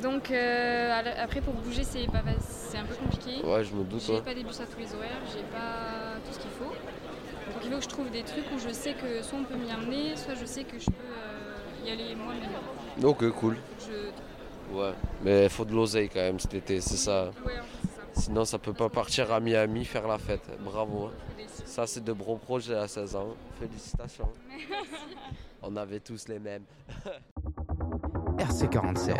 Donc 0.00 0.30
euh, 0.30 1.00
après 1.22 1.40
pour 1.40 1.54
bouger 1.54 1.84
c'est 1.84 2.06
pas 2.06 2.18
fac- 2.22 2.36
c'est 2.40 2.78
un 2.78 2.84
peu 2.84 2.94
compliqué. 2.94 3.44
Ouais, 3.44 3.62
je 3.64 3.74
me 3.74 3.84
doute. 3.84 4.02
J'ai 4.06 4.14
ouais. 4.14 4.22
pas 4.22 4.34
des 4.34 4.42
bus 4.44 4.60
à 4.60 4.66
tous 4.66 4.78
les 4.78 4.94
horaires, 4.94 5.20
j'ai 5.32 5.42
pas 5.42 6.16
tout 6.26 6.32
ce 6.32 6.38
qu'il 6.38 6.50
faut. 6.52 6.64
Donc 6.64 7.62
il 7.64 7.70
faut 7.70 7.76
que 7.78 7.82
je 7.84 7.88
trouve 7.88 8.10
des 8.10 8.22
trucs 8.22 8.44
où 8.54 8.58
je 8.58 8.72
sais 8.72 8.94
que 8.94 9.22
soit 9.22 9.38
on 9.38 9.44
peut 9.44 9.56
m'y 9.56 9.70
amener, 9.70 10.16
soit 10.16 10.34
je 10.34 10.44
sais 10.46 10.64
que 10.64 10.78
je 10.78 10.86
peux 10.86 10.92
euh, 10.92 11.86
y 11.86 11.90
aller 11.90 12.14
moi-même. 12.14 13.04
Ok, 13.04 13.28
cool. 13.32 13.56
Je... 13.80 14.74
Ouais, 14.74 14.92
mais 15.22 15.48
faut 15.48 15.64
de 15.64 15.74
l'oseille 15.74 16.08
quand 16.08 16.20
même 16.20 16.40
cet 16.40 16.54
été, 16.54 16.80
c'est 16.80 16.96
ça. 16.96 17.30
Ouais, 17.44 17.56
ça. 18.14 18.20
Sinon, 18.22 18.44
ça 18.44 18.58
peut 18.58 18.72
pas 18.72 18.88
partir 18.88 19.30
à 19.32 19.40
Miami 19.40 19.84
faire 19.84 20.06
la 20.08 20.18
fête. 20.18 20.48
Bravo. 20.60 21.06
hein. 21.06 21.12
Ça, 21.66 21.86
c'est 21.86 22.02
de 22.04 22.12
bons 22.12 22.36
projets 22.38 22.74
à 22.76 22.88
16 22.88 23.16
ans. 23.16 23.34
Félicitations. 23.58 24.28
On 25.62 25.76
avait 25.76 26.00
tous 26.00 26.26
les 26.28 26.38
mêmes. 26.38 26.64
RC47. 28.38 29.14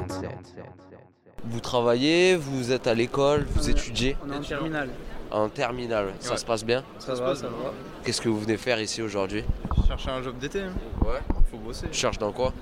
Vous 1.44 1.60
travaillez, 1.60 2.36
vous 2.36 2.70
êtes 2.72 2.86
à 2.86 2.94
l'école, 2.94 3.44
vous 3.54 3.68
étudiez 3.68 4.16
On 4.26 4.32
est 4.32 4.36
en 4.36 4.40
terminale. 4.42 4.88
en 5.30 5.48
terminale. 5.48 6.12
Ça 6.20 6.32
Ouais. 6.32 6.36
se 6.36 6.44
passe 6.44 6.64
bien 6.64 6.84
Ça, 6.98 7.14
va, 7.14 7.34
ça 7.34 7.48
va. 7.48 7.72
Qu'est-ce 8.04 8.20
que 8.20 8.28
vous 8.28 8.38
venez 8.40 8.56
faire 8.56 8.80
ici 8.80 9.02
aujourd'hui? 9.02 9.44
Chercher 9.88 10.10
un 10.10 10.22
job 10.22 10.38
d'été, 10.38 10.60
hein. 10.60 10.72
Ouais. 11.04 11.20
faut 11.50 11.58
bosser. 11.58 11.88
Tu 11.90 11.98
cherches 11.98 12.18
dans 12.18 12.32
quoi? 12.32 12.52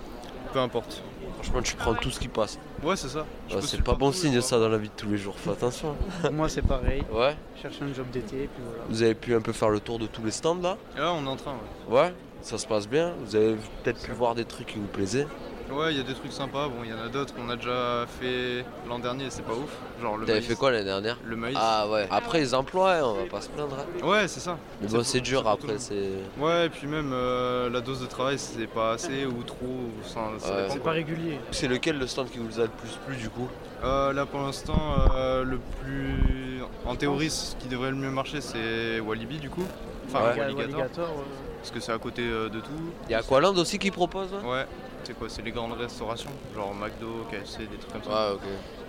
Peu 0.52 0.58
importe. 0.58 1.02
Franchement, 1.34 1.62
tu 1.62 1.76
prends 1.76 1.94
tout 1.94 2.10
ce 2.10 2.18
qui 2.18 2.28
passe. 2.28 2.58
Ouais, 2.82 2.96
c'est 2.96 3.08
ça. 3.08 3.24
Je 3.48 3.56
Ouais, 3.56 3.62
c'est 3.62 3.82
pas 3.82 3.94
bon 3.94 4.12
signe 4.12 4.34
je 4.34 4.40
ça 4.40 4.58
dans 4.58 4.68
la 4.68 4.78
vie 4.78 4.88
de 4.88 4.94
tous 4.96 5.08
les 5.08 5.16
jours. 5.16 5.34
Fais 5.38 5.50
attention. 5.50 5.94
Moi, 6.32 6.48
c'est 6.48 6.62
pareil. 6.62 7.02
Ouais. 7.12 7.36
Chercher 7.60 7.84
un 7.84 7.94
job 7.94 8.06
d'été, 8.10 8.48
puis 8.52 8.62
voilà. 8.66 8.82
Vous 8.88 9.02
avez 9.02 9.14
pu 9.14 9.34
un 9.34 9.40
peu 9.40 9.52
faire 9.52 9.70
le 9.70 9.80
tour 9.80 9.98
de 9.98 10.06
tous 10.06 10.24
les 10.24 10.30
stands 10.32 10.56
là? 10.60 10.76
Là, 10.96 11.12
on 11.12 11.24
est 11.24 11.28
en 11.28 11.36
train, 11.36 11.52
ouais. 11.88 12.00
Ouais. 12.00 12.14
Ça 12.42 12.58
se 12.58 12.66
passe 12.66 12.88
bien. 12.88 13.12
Vous 13.24 13.36
avez 13.36 13.56
peut-être 13.82 14.02
pu 14.02 14.12
voir 14.12 14.34
des 14.34 14.44
trucs 14.44 14.66
qui 14.68 14.78
vous 14.78 14.86
plaisaient. 14.86 15.26
Ouais, 15.72 15.92
il 15.92 15.96
y 15.98 16.00
a 16.00 16.02
des 16.04 16.14
trucs 16.14 16.32
sympas. 16.32 16.68
Bon, 16.68 16.82
il 16.84 16.90
y 16.90 16.92
en 16.92 16.98
a 17.02 17.08
d'autres 17.08 17.34
qu'on 17.34 17.48
a 17.48 17.56
déjà 17.56 18.04
fait 18.20 18.64
l'an 18.88 18.98
dernier, 18.98 19.26
c'est 19.30 19.42
pas 19.44 19.52
ouf. 19.52 19.70
Genre 20.02 20.16
le 20.16 20.26
T'avais 20.26 20.38
maïs. 20.40 20.48
fait 20.48 20.54
quoi 20.56 20.70
l'année 20.72 20.84
dernière 20.84 21.16
Le 21.24 21.36
maïs. 21.36 21.56
Ah 21.60 21.86
ouais. 21.88 22.06
Après 22.10 22.38
les 22.40 22.54
emplois, 22.54 22.94
hein, 22.94 23.02
on 23.04 23.14
va 23.14 23.26
pas 23.30 23.40
se 23.40 23.48
plaindre. 23.48 23.76
hein. 23.78 24.06
Ouais, 24.06 24.26
c'est 24.28 24.40
ça. 24.40 24.56
Mais 24.80 24.88
C'est 24.88 24.96
bon, 24.96 25.02
c'est 25.04 25.20
dur 25.20 25.46
après. 25.48 25.78
C'est. 25.78 26.08
Ouais, 26.38 26.66
et 26.66 26.68
puis 26.68 26.86
même 26.86 27.10
euh, 27.12 27.70
la 27.70 27.80
dose 27.80 28.00
de 28.00 28.06
travail, 28.06 28.38
c'est 28.38 28.66
pas 28.66 28.92
assez 28.92 29.26
ou 29.26 29.42
trop. 29.42 29.64
ou 29.66 29.90
ça, 30.02 30.20
ça 30.38 30.48
Ouais. 30.54 30.62
dépend, 30.62 30.72
C'est 30.74 30.80
quoi. 30.80 30.92
régulier. 30.92 31.38
C'est 31.52 31.68
lequel 31.68 31.98
le 31.98 32.06
stand 32.06 32.30
qui 32.30 32.38
vous 32.38 32.58
a 32.58 32.64
le 32.64 32.68
plus 32.68 32.90
plu 33.06 33.16
du 33.16 33.28
coup? 33.30 33.48
Euh, 33.84 34.12
là, 34.12 34.26
pour 34.26 34.40
l'instant, 34.40 34.80
euh, 35.14 35.44
le 35.44 35.58
plus. 35.82 36.62
En 36.86 36.96
théorie, 36.96 37.30
ce 37.30 37.54
qui 37.56 37.68
devrait 37.68 37.90
le 37.90 37.96
mieux 37.96 38.10
marcher, 38.10 38.40
c'est 38.40 39.00
Walibi, 39.00 39.38
du 39.38 39.50
coup. 39.50 39.64
Enfin, 40.08 40.20
Ouais. 40.20 40.38
Walligator. 40.40 40.60
Alligator, 40.80 41.08
ouais. 41.10 41.24
Parce 41.58 41.70
que 41.70 41.80
c'est 41.80 41.92
à 41.92 41.98
côté 41.98 42.22
euh, 42.22 42.48
de 42.48 42.58
tout. 42.60 42.70
Il 43.08 43.12
y 43.12 43.14
a 43.14 43.18
Aqualand 43.18 43.54
aussi 43.56 43.78
qui 43.78 43.90
propose 43.90 44.28
hein 44.32 44.46
Ouais, 44.48 44.66
c'est 45.04 45.18
quoi 45.18 45.28
C'est 45.28 45.42
les 45.42 45.50
grandes 45.52 45.72
restaurations, 45.72 46.30
genre 46.54 46.74
McDo, 46.74 47.26
KFC, 47.30 47.66
des 47.66 47.76
trucs 47.76 47.92
comme 47.92 48.04
ça. 48.04 48.10
Ouais, 48.30 48.34
ok. 48.34 48.40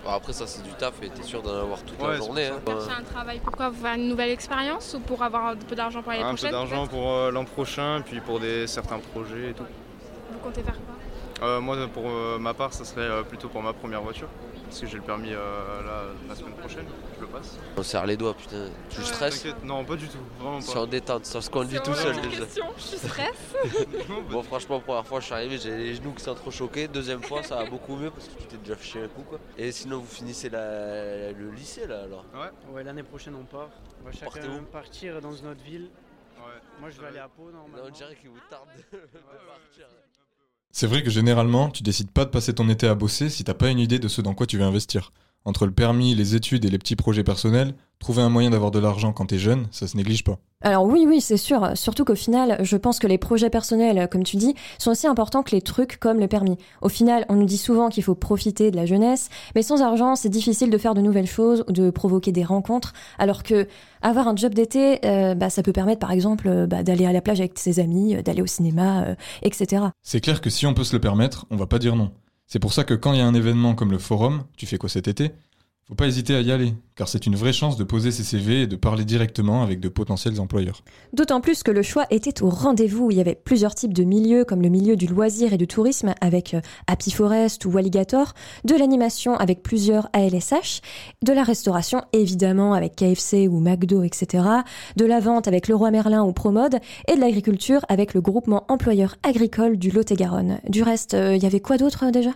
Bon, 0.03 0.09
après, 0.11 0.33
ça 0.33 0.47
c'est 0.47 0.63
du 0.63 0.71
taf 0.71 0.93
et 1.03 1.09
t'es 1.09 1.23
sûr 1.23 1.41
d'en 1.41 1.55
avoir 1.61 1.81
toute 1.83 1.99
Ouais, 2.01 2.07
la 2.07 2.13
c'est 2.19 2.25
journée. 2.25 2.49
pour 2.65 2.73
hein. 2.73 2.79
Chercher 2.87 3.01
un 3.01 3.03
travail, 3.03 3.39
pourquoi 3.43 3.69
Pour 3.69 3.77
faire 3.79 3.93
une 3.95 4.07
nouvelle 4.09 4.31
expérience 4.31 4.93
ou 4.95 4.99
pour 4.99 5.21
avoir 5.23 5.47
un 5.47 5.55
peu 5.55 5.75
d'argent 5.75 6.01
pour 6.01 6.11
l'année 6.11 6.23
un 6.23 6.31
peu 6.31 6.35
prochaine 6.37 6.51
d'argent 6.51 6.87
pour 6.87 7.11
euh, 7.11 7.31
l'an 7.31 7.45
prochain, 7.45 8.01
puis 8.05 8.19
pour 8.19 8.39
des 8.39 8.65
certains 8.67 8.99
projets 8.99 9.51
et 9.51 9.53
tout. 9.53 9.63
Vous 10.31 10.39
comptez 10.39 10.63
faire 10.63 10.73
quoi? 10.73 11.47
Euh, 11.47 11.59
moi, 11.59 11.75
pour 11.93 12.03
euh, 12.07 12.37
ma 12.39 12.53
part, 12.53 12.73
ça 12.73 12.85
serait 12.85 13.01
euh, 13.01 13.23
plutôt 13.23 13.47
pour 13.49 13.61
ma 13.63 13.73
première 13.73 14.01
voiture. 14.01 14.27
Parce 14.71 14.79
que 14.79 14.87
j'ai 14.87 14.95
le 14.99 15.03
permis 15.03 15.33
euh, 15.33 15.83
là, 15.83 16.03
la 16.29 16.33
semaine 16.33 16.53
prochaine, 16.53 16.85
je 17.17 17.21
le 17.21 17.27
passe. 17.27 17.57
On 17.75 17.83
serre 17.83 18.05
les 18.05 18.15
doigts, 18.15 18.33
putain. 18.33 18.69
Tu 18.89 18.99
Ouais, 18.99 19.05
stresses 19.05 19.45
Non, 19.65 19.83
pas 19.83 19.97
du 19.97 20.07
tout, 20.07 20.17
vraiment 20.39 20.61
pas. 20.61 20.79
en 20.79 20.87
détente, 20.87 21.25
ça 21.25 21.41
se 21.41 21.49
conduit 21.49 21.77
tout 21.81 21.93
seul 21.93 22.15
déjà. 22.21 22.45
question, 22.45 22.65
je 22.77 22.95
stresse. 22.95 23.53
Bon, 24.31 24.41
franchement, 24.43 24.79
première 24.79 25.05
fois, 25.05 25.19
je 25.19 25.25
suis 25.25 25.33
arrivé, 25.33 25.57
j'ai 25.57 25.75
les 25.75 25.95
genoux 25.95 26.13
qui 26.13 26.23
sont 26.23 26.35
trop 26.35 26.51
choqués. 26.51 26.87
Deuxième 26.87 27.21
fois, 27.21 27.43
ça 27.43 27.57
va 27.57 27.65
beaucoup 27.65 27.97
mieux 27.97 28.11
parce 28.11 28.29
que 28.29 28.39
tu 28.39 28.47
t'es 28.47 28.55
déjà 28.57 28.77
fiché 28.77 29.03
un 29.03 29.07
coup 29.09 29.23
quoi. 29.23 29.39
Et 29.57 29.73
sinon, 29.73 29.97
vous 29.99 30.07
finissez 30.07 30.49
la- 30.49 31.33
le 31.33 31.51
lycée 31.51 31.85
là 31.85 32.03
alors? 32.03 32.23
Ouais, 32.33 32.71
Ouais, 32.73 32.83
l'année 32.85 33.03
prochaine 33.03 33.35
on 33.35 33.43
part. 33.43 33.67
On 34.01 34.05
va 34.05 34.11
Partez 34.17 34.39
chacun 34.41 34.57
où? 34.57 34.61
partir 34.71 35.19
dans 35.19 35.33
une 35.33 35.47
autre 35.47 35.63
ville. 35.65 35.89
ouais. 36.37 36.61
Moi 36.79 36.89
je 36.89 37.01
vais 37.01 37.07
aller 37.07 37.19
à 37.19 37.27
Pau 37.27 37.51
Non, 37.51 37.57
normalement. 37.67 37.87
on 37.87 37.89
dirait 37.91 38.15
qu'il 38.15 38.29
vous 38.29 38.39
tarde 38.49 38.69
de, 38.93 38.97
de 38.99 39.07
partir. 39.07 39.87
C'est 40.73 40.87
vrai 40.87 41.03
que 41.03 41.09
généralement, 41.09 41.69
tu 41.69 41.83
décides 41.83 42.11
pas 42.11 42.25
de 42.25 42.29
passer 42.29 42.53
ton 42.53 42.67
été 42.69 42.87
à 42.87 42.95
bosser 42.95 43.29
si 43.29 43.43
t'as 43.43 43.53
pas 43.53 43.69
une 43.69 43.79
idée 43.79 43.99
de 43.99 44.07
ce 44.07 44.21
dans 44.21 44.33
quoi 44.33 44.47
tu 44.47 44.57
veux 44.57 44.63
investir. 44.63 45.11
Entre 45.45 45.65
le 45.65 45.71
permis, 45.71 46.13
les 46.15 46.35
études 46.35 46.65
et 46.65 46.69
les 46.69 46.77
petits 46.77 46.95
projets 46.95 47.23
personnels, 47.23 47.73
trouver 47.99 48.21
un 48.21 48.29
moyen 48.29 48.49
d'avoir 48.49 48.71
de 48.71 48.79
l'argent 48.79 49.13
quand 49.13 49.27
t'es 49.27 49.37
jeune, 49.37 49.67
ça 49.71 49.87
se 49.87 49.95
néglige 49.95 50.23
pas. 50.23 50.37
Alors 50.63 50.85
oui, 50.85 51.05
oui, 51.07 51.21
c'est 51.21 51.37
sûr. 51.37 51.71
Surtout 51.75 52.05
qu'au 52.05 52.15
final, 52.15 52.57
je 52.61 52.77
pense 52.77 52.99
que 52.99 53.07
les 53.07 53.17
projets 53.17 53.49
personnels, 53.49 54.07
comme 54.11 54.23
tu 54.23 54.37
dis, 54.37 54.53
sont 54.77 54.91
aussi 54.91 55.07
importants 55.07 55.41
que 55.41 55.51
les 55.51 55.61
trucs 55.61 55.99
comme 55.99 56.19
le 56.19 56.27
permis. 56.27 56.57
Au 56.81 56.89
final, 56.89 57.25
on 57.29 57.35
nous 57.35 57.45
dit 57.45 57.57
souvent 57.57 57.89
qu'il 57.89 58.03
faut 58.03 58.13
profiter 58.13 58.69
de 58.69 58.75
la 58.75 58.85
jeunesse, 58.85 59.29
mais 59.55 59.63
sans 59.63 59.81
argent, 59.81 60.15
c'est 60.15 60.29
difficile 60.29 60.69
de 60.69 60.77
faire 60.77 60.93
de 60.93 61.01
nouvelles 61.01 61.27
choses 61.27 61.63
ou 61.67 61.71
de 61.71 61.89
provoquer 61.89 62.31
des 62.31 62.43
rencontres. 62.43 62.93
Alors 63.17 63.41
que 63.41 63.67
avoir 64.03 64.27
un 64.27 64.35
job 64.35 64.53
d'été, 64.53 64.99
euh, 65.05 65.33
bah, 65.33 65.49
ça 65.49 65.63
peut 65.63 65.73
permettre, 65.73 65.99
par 65.99 66.11
exemple, 66.11 66.47
euh, 66.47 66.67
bah, 66.67 66.83
d'aller 66.83 67.05
à 67.05 67.13
la 67.13 67.21
plage 67.21 67.39
avec 67.39 67.57
ses 67.57 67.79
amis, 67.79 68.15
euh, 68.15 68.21
d'aller 68.21 68.41
au 68.41 68.47
cinéma, 68.47 69.03
euh, 69.03 69.15
etc. 69.41 69.85
C'est 70.03 70.21
clair 70.21 70.41
que 70.41 70.49
si 70.49 70.67
on 70.67 70.73
peut 70.73 70.83
se 70.83 70.93
le 70.93 71.01
permettre, 71.01 71.45
on 71.49 71.55
va 71.55 71.65
pas 71.65 71.79
dire 71.79 71.95
non. 71.95 72.11
C'est 72.51 72.59
pour 72.59 72.73
ça 72.73 72.83
que 72.83 72.93
quand 72.93 73.13
il 73.13 73.19
y 73.19 73.21
a 73.21 73.25
un 73.25 73.33
événement 73.33 73.75
comme 73.75 73.91
le 73.91 73.97
forum, 73.97 74.43
tu 74.57 74.65
fais 74.65 74.77
quoi 74.77 74.89
cet 74.89 75.07
été? 75.07 75.31
Faut 75.87 75.95
pas 75.95 76.07
hésiter 76.07 76.35
à 76.35 76.41
y 76.41 76.51
aller, 76.53 76.73
car 76.95 77.09
c'est 77.09 77.25
une 77.25 77.35
vraie 77.35 77.51
chance 77.51 77.75
de 77.75 77.83
poser 77.83 78.11
ses 78.11 78.23
CV 78.23 78.61
et 78.61 78.67
de 78.67 78.77
parler 78.77 79.03
directement 79.03 79.61
avec 79.61 79.81
de 79.81 79.89
potentiels 79.89 80.39
employeurs. 80.39 80.83
D'autant 81.11 81.41
plus 81.41 81.63
que 81.63 81.71
le 81.71 81.81
choix 81.81 82.05
était 82.11 82.41
au 82.43 82.49
rendez-vous. 82.49 83.11
Il 83.11 83.17
y 83.17 83.19
avait 83.19 83.35
plusieurs 83.35 83.75
types 83.75 83.93
de 83.93 84.03
milieux, 84.03 84.45
comme 84.45 84.61
le 84.61 84.69
milieu 84.69 84.95
du 84.95 85.07
loisir 85.07 85.51
et 85.51 85.57
du 85.57 85.67
tourisme 85.67 86.13
avec 86.21 86.53
euh, 86.53 86.61
Happy 86.87 87.11
Forest 87.11 87.65
ou 87.65 87.77
Alligator, 87.77 88.33
de 88.63 88.75
l'animation 88.75 89.35
avec 89.35 89.63
plusieurs 89.63 90.07
ALSH, 90.13 90.79
de 91.23 91.33
la 91.33 91.43
restauration 91.43 92.01
évidemment 92.13 92.73
avec 92.73 92.95
KFC 92.95 93.49
ou 93.49 93.59
McDo, 93.59 94.03
etc., 94.03 94.45
de 94.95 95.05
la 95.05 95.19
vente 95.19 95.49
avec 95.49 95.67
Leroy 95.67 95.91
Merlin 95.91 96.23
ou 96.23 96.31
Promode, 96.31 96.77
et 97.09 97.15
de 97.15 97.19
l'agriculture 97.19 97.85
avec 97.89 98.13
le 98.13 98.21
groupement 98.21 98.65
employeur 98.69 99.15
agricole 99.23 99.77
du 99.77 99.91
Lot-et-Garonne. 99.91 100.59
Du 100.69 100.83
reste, 100.83 101.15
euh, 101.15 101.35
il 101.35 101.43
y 101.43 101.45
avait 101.45 101.59
quoi 101.59 101.77
d'autre 101.77 102.05
euh, 102.05 102.11
déjà? 102.11 102.31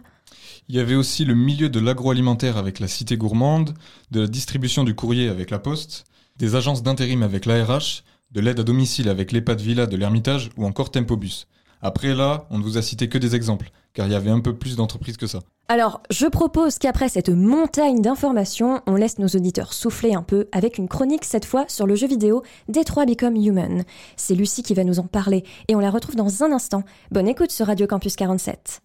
Il 0.68 0.76
y 0.76 0.80
avait 0.80 0.96
aussi 0.96 1.26
le 1.26 1.36
milieu 1.36 1.70
de 1.70 1.80
l'agroalimentaire 1.80 2.58
avec 2.58 2.80
la 2.80 2.88
Cité 2.88 3.18
Gourmande, 3.18 3.76
de 4.10 4.22
la 4.22 4.28
distribution 4.28 4.84
du 4.84 4.96
courrier 4.96 5.30
avec 5.30 5.52
la 5.52 5.60
Poste, 5.60 6.06
des 6.38 6.56
agences 6.56 6.82
d'intérim 6.82 7.22
avec 7.22 7.46
l'ARH, 7.46 8.04
de 8.32 8.42
l'aide 8.42 8.60
à 8.60 8.64
domicile 8.64 9.10
avec 9.10 9.32
l'EHPAD 9.32 9.62
Villa 9.62 9.86
de 9.86 9.96
l'Ermitage 9.96 10.50
ou 10.58 10.66
encore 10.66 10.90
Tempobus. 10.90 11.48
Après 11.84 12.16
là, 12.16 12.48
on 12.50 12.58
ne 12.58 12.64
vous 12.64 12.80
a 12.80 12.82
cité 12.82 13.10
que 13.10 13.20
des 13.20 13.36
exemples, 13.36 13.70
car 13.94 14.08
il 14.08 14.14
y 14.14 14.16
avait 14.16 14.32
un 14.32 14.40
peu 14.40 14.56
plus 14.56 14.76
d'entreprises 14.76 15.18
que 15.18 15.28
ça. 15.28 15.42
Alors, 15.68 16.02
je 16.10 16.26
propose 16.26 16.80
qu'après 16.80 17.10
cette 17.10 17.30
montagne 17.30 18.02
d'informations, 18.02 18.82
on 18.88 18.96
laisse 18.96 19.20
nos 19.20 19.28
auditeurs 19.28 19.72
souffler 19.72 20.16
un 20.16 20.24
peu 20.24 20.48
avec 20.52 20.80
une 20.80 20.88
chronique 20.88 21.26
cette 21.26 21.46
fois 21.46 21.66
sur 21.68 21.86
le 21.86 21.94
jeu 21.96 22.08
vidéo 22.08 22.42
Détroit 22.70 23.06
Become 23.06 23.36
Human. 23.36 23.84
C'est 24.16 24.34
Lucie 24.34 24.64
qui 24.64 24.74
va 24.74 24.84
nous 24.84 24.98
en 24.98 25.06
parler 25.06 25.44
et 25.68 25.76
on 25.76 25.80
la 25.80 25.92
retrouve 25.92 26.16
dans 26.16 26.44
un 26.44 26.52
instant. 26.52 26.82
Bonne 27.12 27.28
écoute 27.28 27.52
sur 27.52 27.68
Radio 27.68 27.86
Campus 27.86 28.16
47. 28.16 28.82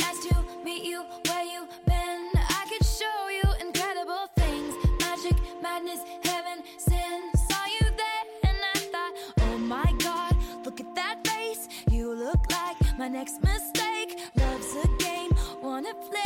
Nice 0.00 0.26
to 0.26 0.34
meet 0.64 0.84
you 0.84 1.04
where 1.28 1.44
you 1.44 1.68
been. 1.86 2.30
I 2.34 2.66
could 2.68 2.84
show 2.84 3.28
you 3.28 3.44
incredible 3.66 4.26
things. 4.36 4.74
Magic, 5.00 5.36
madness, 5.62 6.00
heaven, 6.24 6.64
sin. 6.78 7.30
Saw 7.48 7.64
you 7.66 7.86
there 8.02 8.24
and 8.44 8.58
I 8.74 8.78
thought, 8.92 9.12
oh 9.42 9.58
my 9.58 9.92
god, 9.98 10.36
look 10.64 10.80
at 10.80 10.94
that 10.96 11.26
face. 11.26 11.68
You 11.90 12.12
look 12.14 12.40
like 12.50 12.98
my 12.98 13.08
next 13.08 13.42
mistake. 13.42 14.18
Love's 14.36 14.74
a 14.84 14.88
game, 14.98 15.30
wanna 15.62 15.94
play. 15.94 16.25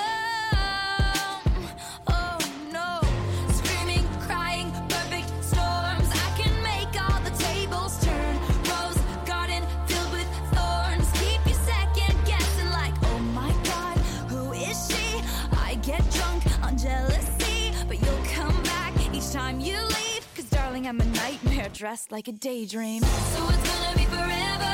I'm 20.91 20.99
a 20.99 21.05
nightmare 21.05 21.69
dressed 21.71 22.11
like 22.11 22.27
a 22.27 22.33
daydream. 22.33 23.01
So 23.01 23.47
it's 23.47 23.63
gonna 23.65 23.95
be 23.95 24.03
forever, 24.03 24.73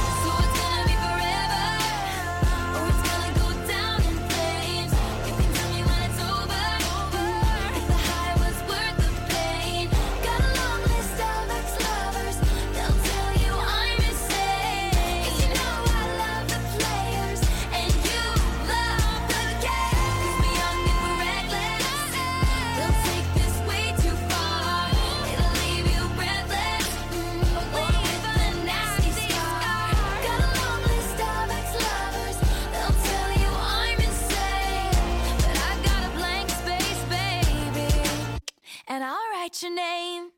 write 39.51 39.63
your 39.63 39.75
name. 39.75 40.31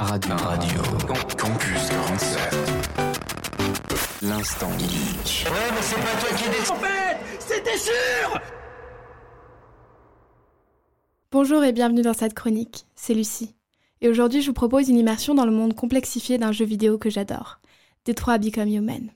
Radio. 0.00 0.36
Radio. 0.36 0.82
Campus 1.36 1.90
47. 1.90 2.59
L'instant 4.40 4.70
geek. 4.78 5.44
Ouais, 5.52 5.70
mais 5.70 5.82
c'est 5.82 5.96
pas 5.96 6.18
toi 6.18 6.34
qui 6.34 6.48
décide. 6.48 6.70
En 6.70 6.76
fait, 6.76 7.18
c'était 7.40 7.76
sûr 7.76 8.40
Bonjour 11.30 11.62
et 11.62 11.72
bienvenue 11.72 12.00
dans 12.00 12.14
cette 12.14 12.32
chronique, 12.32 12.86
c'est 12.94 13.12
Lucie. 13.12 13.54
Et 14.00 14.08
aujourd'hui, 14.08 14.40
je 14.40 14.46
vous 14.46 14.54
propose 14.54 14.88
une 14.88 14.96
immersion 14.96 15.34
dans 15.34 15.44
le 15.44 15.50
monde 15.50 15.74
complexifié 15.74 16.38
d'un 16.38 16.52
jeu 16.52 16.64
vidéo 16.64 16.96
que 16.96 17.10
j'adore, 17.10 17.60
Détroit 18.06 18.38
Become 18.38 18.68
Human. 18.68 19.10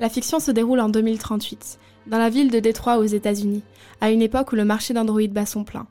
La 0.00 0.08
fiction 0.08 0.40
se 0.40 0.50
déroule 0.50 0.80
en 0.80 0.88
2038, 0.88 1.78
dans 2.08 2.18
la 2.18 2.30
ville 2.30 2.50
de 2.50 2.58
Détroit 2.58 2.98
aux 2.98 3.04
États-Unis, 3.04 3.62
à 4.00 4.10
une 4.10 4.22
époque 4.22 4.50
où 4.50 4.56
le 4.56 4.64
marché 4.64 4.92
d'Android 4.92 5.28
bat 5.28 5.46
son 5.46 5.62
plein. 5.62 5.86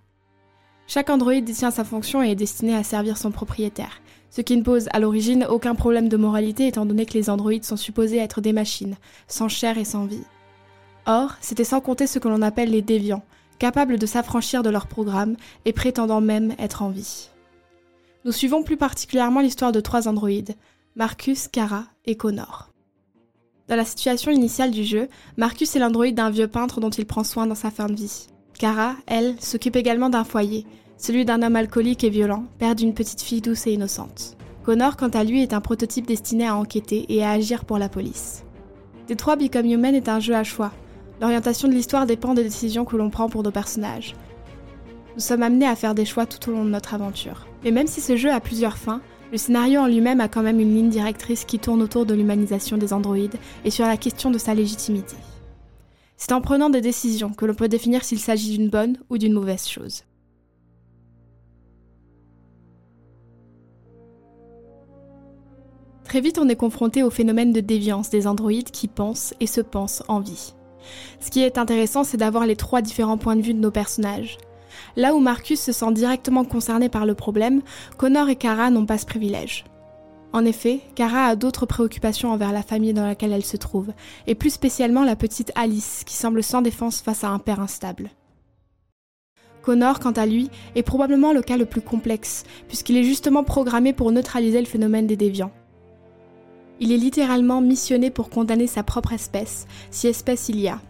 Chaque 0.88 1.10
Android 1.10 1.40
détient 1.40 1.72
sa 1.72 1.86
fonction 1.86 2.22
et 2.22 2.32
est 2.32 2.36
destiné 2.36 2.76
à 2.76 2.84
servir 2.84 3.18
son 3.18 3.32
propriétaire, 3.32 4.02
ce 4.36 4.42
qui 4.42 4.58
ne 4.58 4.64
pose 4.64 4.90
à 4.92 5.00
l'origine 5.00 5.46
aucun 5.50 5.76
problème 5.76 6.10
de 6.10 6.18
moralité 6.18 6.68
étant 6.68 6.86
donné 6.86 7.06
que 7.06 7.14
les 7.14 7.30
androïdes 7.30 7.64
sont 7.64 7.78
supposés 7.78 8.18
être 8.18 8.42
des 8.42 8.52
machines, 8.52 8.98
sans 9.30 9.48
chair 9.48 9.78
et 9.78 9.86
sans 9.86 10.06
vie. 10.06 10.26
Or, 11.06 11.38
c'était 11.40 11.64
sans 11.64 11.80
compter 11.80 12.06
ce 12.06 12.20
que 12.20 12.28
l'on 12.28 12.42
appelle 12.42 12.70
les 12.70 12.82
déviants, 12.82 13.24
capables 13.60 13.98
de 13.98 14.06
s'affranchir 14.06 14.62
de 14.62 14.70
leur 14.70 14.88
programme 14.88 15.38
et 15.64 15.72
prétendant 15.72 16.20
même 16.20 16.54
être 16.60 16.82
en 16.82 16.90
vie. 16.90 17.30
Nous 18.26 18.34
suivons 18.34 18.62
plus 18.62 18.76
particulièrement 18.76 19.40
l'histoire 19.40 19.72
de 19.72 19.80
trois 19.80 20.10
androïdes, 20.10 20.56
Marcus, 20.98 21.48
Kara 21.48 21.86
et 22.04 22.18
Connor. 22.18 22.74
Dans 23.70 23.78
la 23.78 23.86
situation 23.86 24.32
initiale 24.32 24.72
du 24.72 24.84
jeu, 24.84 25.08
Marcus 25.38 25.78
est 25.78 25.80
l'androïde 25.80 26.16
d'un 26.16 26.30
vieux 26.30 26.50
peintre 26.50 26.82
dont 26.82 26.90
il 26.90 27.06
prend 27.06 27.24
soin 27.24 27.48
dans 27.48 27.56
sa 27.56 27.72
fin 27.72 27.86
de 27.86 27.96
vie. 27.96 28.28
Kara, 28.60 28.96
elle, 29.08 29.42
s'occupe 29.42 29.78
également 29.78 30.10
d'un 30.10 30.26
foyer, 30.26 30.66
celui 30.98 31.26
d'un 31.26 31.42
homme 31.42 31.56
alcoolique 31.56 32.04
et 32.04 32.10
violent, 32.10 32.46
père 32.58 32.76
d'une 32.76 32.94
petite 32.94 33.22
fille 33.22 33.42
douce 33.42 33.68
et 33.68 33.74
innocente. 33.74 34.38
Connor, 34.64 34.98
quant 34.98 35.10
à 35.10 35.24
lui, 35.24 35.42
est 35.42 35.54
un 35.54 35.62
prototype 35.62 36.08
destiné 36.08 36.48
à 36.48 36.56
enquêter 36.56 37.06
et 37.10 37.24
à 37.24 37.32
agir 37.32 37.66
pour 37.66 37.78
la 37.78 37.90
police. 37.90 38.44
Détroit 39.08 39.36
Become 39.36 39.68
Human 39.68 39.94
est 39.94 40.10
un 40.10 40.20
jeu 40.20 40.34
à 40.34 40.44
choix. 40.44 40.72
L'orientation 41.22 41.68
de 41.68 41.74
l'histoire 41.74 42.08
dépend 42.08 42.34
des 42.34 42.44
décisions 42.44 42.86
que 42.86 42.98
l'on 42.98 43.10
prend 43.10 43.30
pour 43.30 43.44
nos 43.44 43.52
personnages. 43.52 44.16
Nous 45.14 45.22
sommes 45.22 45.44
amenés 45.44 45.68
à 45.68 45.76
faire 45.76 45.96
des 45.96 46.06
choix 46.06 46.26
tout 46.26 46.50
au 46.50 46.54
long 46.54 46.66
de 46.66 46.72
notre 46.72 46.94
aventure. 46.94 47.46
Mais 47.64 47.72
même 47.72 47.88
si 47.88 48.02
ce 48.02 48.18
jeu 48.18 48.32
a 48.32 48.40
plusieurs 48.40 48.78
fins, 48.78 49.02
le 49.32 49.38
scénario 49.38 49.82
en 49.82 49.88
lui-même 49.88 50.20
a 50.20 50.28
quand 50.28 50.42
même 50.42 50.60
une 50.60 50.74
ligne 50.74 50.90
directrice 50.90 51.46
qui 51.46 51.60
tourne 51.60 51.82
autour 51.82 52.06
de 52.06 52.14
l'humanisation 52.14 52.78
des 52.78 52.94
androïdes 52.94 53.38
et 53.64 53.70
sur 53.70 53.86
la 53.86 53.98
question 53.98 54.32
de 54.32 54.38
sa 54.38 54.54
légitimité. 54.54 55.16
C'est 56.18 56.32
en 56.32 56.42
prenant 56.42 56.70
des 56.70 56.82
décisions 56.82 57.32
que 57.32 57.46
l'on 57.46 57.54
peut 57.54 57.68
définir 57.68 58.04
s'il 58.04 58.20
s'agit 58.20 58.58
d'une 58.58 58.70
bonne 58.70 58.98
ou 59.10 59.18
d'une 59.18 59.34
mauvaise 59.34 59.68
chose. 59.68 60.04
Très 66.16 66.22
vite, 66.22 66.40
on 66.40 66.48
est 66.48 66.56
confronté 66.56 67.04
au 67.04 67.10
phénomène 67.10 67.52
de 67.52 67.60
déviance 67.60 68.10
des 68.10 68.26
androïdes 68.26 68.72
qui 68.72 68.88
pensent 68.88 69.34
et 69.42 69.48
se 69.48 69.60
pensent 69.60 70.02
en 70.08 70.22
vie. 70.22 70.54
Ce 71.20 71.30
qui 71.30 71.42
est 71.42 71.58
intéressant, 71.58 72.06
c'est 72.06 72.16
d'avoir 72.16 72.46
les 72.46 72.56
trois 72.56 72.82
différents 72.82 73.18
points 73.18 73.36
de 73.36 73.42
vue 73.42 73.54
de 73.54 73.60
nos 73.60 73.70
personnages. 73.70 74.38
Là 74.96 75.14
où 75.14 75.20
Marcus 75.20 75.60
se 75.60 75.74
sent 75.74 75.92
directement 75.92 76.46
concerné 76.46 76.88
par 76.88 77.06
le 77.06 77.16
problème, 77.16 77.62
Connor 77.98 78.30
et 78.30 78.38
Kara 78.38 78.70
n'ont 78.70 78.86
pas 78.86 78.98
ce 78.98 79.06
privilège. 79.06 79.66
En 80.32 80.46
effet, 80.46 80.80
Kara 80.96 81.26
a 81.26 81.36
d'autres 81.36 81.66
préoccupations 81.66 82.32
envers 82.32 82.54
la 82.54 82.64
famille 82.64 82.94
dans 82.94 83.06
laquelle 83.06 83.34
elle 83.34 83.44
se 83.44 83.58
trouve, 83.58 83.92
et 84.26 84.36
plus 84.36 84.52
spécialement 84.52 85.04
la 85.04 85.18
petite 85.18 85.52
Alice, 85.56 86.04
qui 86.06 86.16
semble 86.16 86.44
sans 86.44 86.62
défense 86.62 87.02
face 87.02 87.26
à 87.26 87.30
un 87.30 87.40
père 87.40 87.60
instable. 87.60 88.10
Connor, 89.64 90.00
quant 90.00 90.14
à 90.14 90.26
lui, 90.26 90.50
est 90.76 90.84
probablement 90.84 91.34
le 91.34 91.42
cas 91.42 91.58
le 91.58 91.66
plus 91.66 91.82
complexe, 91.82 92.46
puisqu'il 92.70 92.96
est 92.96 93.04
justement 93.04 93.44
programmé 93.44 93.92
pour 93.92 94.14
neutraliser 94.14 94.62
le 94.62 94.66
phénomène 94.66 95.08
des 95.08 95.18
déviants. 95.18 95.52
Il 96.80 96.92
est 96.92 96.98
littéralement 96.98 97.62
missionné 97.62 98.10
pour 98.10 98.30
condamner 98.30 98.68
sa 98.68 98.84
propre 98.84 99.14
espèce, 99.14 99.66
si 99.92 100.08
espèce 100.08 100.50
il 100.50 100.60
y 100.60 100.68
a. 100.68 100.82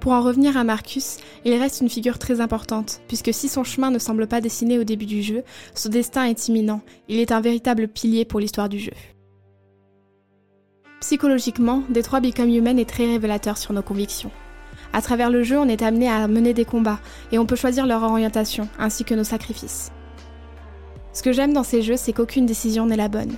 Pour 0.00 0.12
en 0.12 0.22
revenir 0.22 0.56
à 0.56 0.64
Marcus, 0.64 1.18
il 1.44 1.54
reste 1.54 1.80
une 1.80 1.90
figure 1.90 2.18
très 2.18 2.40
importante, 2.40 3.00
puisque 3.08 3.34
si 3.34 3.48
son 3.48 3.64
chemin 3.64 3.90
ne 3.90 3.98
semble 3.98 4.26
pas 4.26 4.40
dessiné 4.40 4.78
au 4.78 4.84
début 4.84 5.06
du 5.06 5.22
jeu, 5.22 5.42
son 5.74 5.88
destin 5.88 6.24
est 6.24 6.48
imminent, 6.48 6.80
il 7.08 7.18
est 7.18 7.32
un 7.32 7.40
véritable 7.40 7.88
pilier 7.88 8.24
pour 8.24 8.40
l'histoire 8.40 8.68
du 8.68 8.78
jeu. 8.78 8.92
Psychologiquement, 11.00 11.82
Détroit 11.90 12.20
Become 12.20 12.48
Human 12.48 12.78
est 12.78 12.88
très 12.88 13.06
révélateur 13.06 13.58
sur 13.58 13.72
nos 13.72 13.82
convictions. 13.82 14.30
À 14.92 15.02
travers 15.02 15.30
le 15.30 15.42
jeu, 15.42 15.58
on 15.58 15.68
est 15.68 15.82
amené 15.82 16.08
à 16.08 16.26
mener 16.28 16.54
des 16.54 16.64
combats, 16.64 17.00
et 17.32 17.38
on 17.38 17.46
peut 17.46 17.56
choisir 17.56 17.86
leur 17.86 18.02
orientation, 18.02 18.68
ainsi 18.78 19.04
que 19.04 19.14
nos 19.14 19.24
sacrifices. 19.24 19.92
Ce 21.12 21.22
que 21.22 21.32
j'aime 21.32 21.52
dans 21.52 21.64
ces 21.64 21.82
jeux, 21.82 21.96
c'est 21.96 22.12
qu'aucune 22.12 22.46
décision 22.46 22.86
n'est 22.86 22.96
la 22.96 23.08
bonne. 23.08 23.36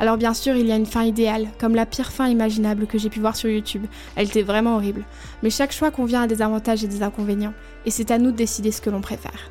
Alors 0.00 0.16
bien 0.16 0.32
sûr, 0.32 0.54
il 0.54 0.66
y 0.66 0.72
a 0.72 0.76
une 0.76 0.86
fin 0.86 1.02
idéale, 1.02 1.48
comme 1.58 1.74
la 1.74 1.86
pire 1.86 2.12
fin 2.12 2.28
imaginable 2.28 2.86
que 2.86 2.98
j'ai 2.98 3.10
pu 3.10 3.18
voir 3.18 3.34
sur 3.34 3.50
YouTube. 3.50 3.86
Elle 4.14 4.28
était 4.28 4.42
vraiment 4.42 4.76
horrible. 4.76 5.04
Mais 5.42 5.50
chaque 5.50 5.72
choix 5.72 5.90
convient 5.90 6.22
à 6.22 6.26
des 6.28 6.40
avantages 6.40 6.84
et 6.84 6.88
des 6.88 7.02
inconvénients, 7.02 7.54
et 7.84 7.90
c'est 7.90 8.12
à 8.12 8.18
nous 8.18 8.30
de 8.30 8.36
décider 8.36 8.70
ce 8.70 8.80
que 8.80 8.90
l'on 8.90 9.00
préfère. 9.00 9.50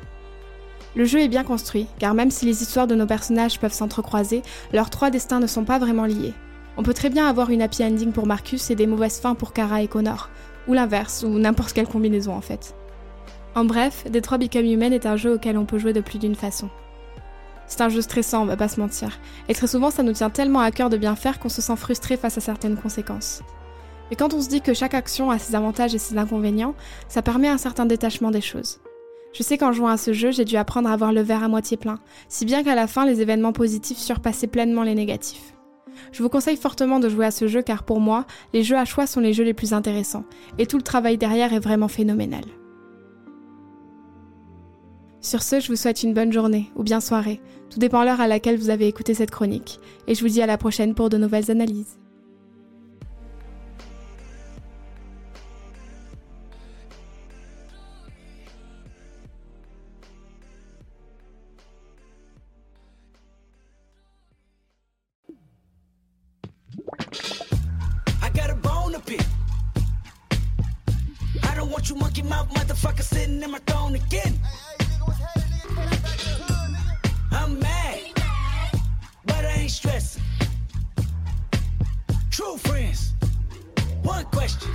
Le 0.96 1.04
jeu 1.04 1.20
est 1.20 1.28
bien 1.28 1.44
construit, 1.44 1.86
car 1.98 2.14
même 2.14 2.30
si 2.30 2.46
les 2.46 2.62
histoires 2.62 2.86
de 2.86 2.94
nos 2.94 3.06
personnages 3.06 3.60
peuvent 3.60 3.74
s'entrecroiser, 3.74 4.42
leurs 4.72 4.90
trois 4.90 5.10
destins 5.10 5.38
ne 5.38 5.46
sont 5.46 5.64
pas 5.64 5.78
vraiment 5.78 6.06
liés. 6.06 6.32
On 6.78 6.82
peut 6.82 6.94
très 6.94 7.10
bien 7.10 7.28
avoir 7.28 7.50
une 7.50 7.60
happy 7.60 7.84
ending 7.84 8.12
pour 8.12 8.26
Marcus 8.26 8.70
et 8.70 8.74
des 8.74 8.86
mauvaises 8.86 9.20
fins 9.20 9.34
pour 9.34 9.52
Kara 9.52 9.82
et 9.82 9.88
Connor, 9.88 10.30
ou 10.66 10.72
l'inverse, 10.72 11.24
ou 11.26 11.38
n'importe 11.38 11.74
quelle 11.74 11.88
combinaison 11.88 12.32
en 12.32 12.40
fait. 12.40 12.74
En 13.54 13.64
bref, 13.64 14.04
Detroit 14.10 14.38
Become 14.38 14.64
Human 14.64 14.92
est 14.92 15.04
un 15.04 15.16
jeu 15.16 15.34
auquel 15.34 15.58
on 15.58 15.66
peut 15.66 15.78
jouer 15.78 15.92
de 15.92 16.00
plus 16.00 16.18
d'une 16.18 16.34
façon. 16.36 16.70
C'est 17.68 17.82
un 17.82 17.88
jeu 17.90 18.00
stressant, 18.00 18.42
on 18.42 18.46
va 18.46 18.56
pas 18.56 18.68
se 18.68 18.80
mentir. 18.80 19.20
Et 19.48 19.54
très 19.54 19.66
souvent, 19.66 19.90
ça 19.90 20.02
nous 20.02 20.12
tient 20.12 20.30
tellement 20.30 20.60
à 20.60 20.70
cœur 20.70 20.90
de 20.90 20.96
bien 20.96 21.14
faire 21.14 21.38
qu'on 21.38 21.48
se 21.48 21.62
sent 21.62 21.76
frustré 21.76 22.16
face 22.16 22.38
à 22.38 22.40
certaines 22.40 22.76
conséquences. 22.76 23.42
Mais 24.10 24.16
quand 24.16 24.32
on 24.32 24.40
se 24.40 24.48
dit 24.48 24.62
que 24.62 24.74
chaque 24.74 24.94
action 24.94 25.30
a 25.30 25.38
ses 25.38 25.54
avantages 25.54 25.94
et 25.94 25.98
ses 25.98 26.16
inconvénients, 26.16 26.74
ça 27.08 27.22
permet 27.22 27.48
un 27.48 27.58
certain 27.58 27.86
détachement 27.86 28.30
des 28.30 28.40
choses. 28.40 28.80
Je 29.34 29.42
sais 29.42 29.58
qu'en 29.58 29.72
jouant 29.72 29.88
à 29.88 29.98
ce 29.98 30.14
jeu, 30.14 30.30
j'ai 30.30 30.46
dû 30.46 30.56
apprendre 30.56 30.90
à 30.90 30.96
voir 30.96 31.12
le 31.12 31.20
verre 31.20 31.44
à 31.44 31.48
moitié 31.48 31.76
plein, 31.76 31.98
si 32.28 32.46
bien 32.46 32.64
qu'à 32.64 32.74
la 32.74 32.86
fin, 32.86 33.04
les 33.04 33.20
événements 33.20 33.52
positifs 33.52 33.98
surpassaient 33.98 34.46
pleinement 34.46 34.82
les 34.82 34.94
négatifs. 34.94 35.54
Je 36.12 36.22
vous 36.22 36.28
conseille 36.30 36.56
fortement 36.56 37.00
de 37.00 37.08
jouer 37.08 37.26
à 37.26 37.30
ce 37.30 37.48
jeu 37.48 37.60
car 37.60 37.82
pour 37.82 38.00
moi, 38.00 38.24
les 38.54 38.62
jeux 38.62 38.76
à 38.76 38.84
choix 38.84 39.06
sont 39.06 39.20
les 39.20 39.34
jeux 39.34 39.44
les 39.44 39.54
plus 39.54 39.74
intéressants, 39.74 40.24
et 40.56 40.66
tout 40.66 40.78
le 40.78 40.82
travail 40.82 41.18
derrière 41.18 41.52
est 41.52 41.58
vraiment 41.58 41.88
phénoménal. 41.88 42.44
Sur 45.20 45.42
ce, 45.42 45.60
je 45.60 45.68
vous 45.68 45.76
souhaite 45.76 46.04
une 46.04 46.14
bonne 46.14 46.32
journée 46.32 46.70
ou 46.76 46.82
bien 46.82 47.00
soirée, 47.00 47.40
tout 47.70 47.78
dépend 47.78 48.04
l'heure 48.04 48.20
à 48.20 48.26
laquelle 48.26 48.58
vous 48.58 48.70
avez 48.70 48.86
écouté 48.88 49.14
cette 49.14 49.30
chronique, 49.30 49.80
et 50.06 50.14
je 50.14 50.20
vous 50.20 50.28
dis 50.28 50.42
à 50.42 50.46
la 50.46 50.58
prochaine 50.58 50.94
pour 50.94 51.08
de 51.08 51.18
nouvelles 51.18 51.50
analyses. 51.50 51.98
True 82.48 82.56
friends, 82.56 83.12
one 84.02 84.24
question. 84.24 84.70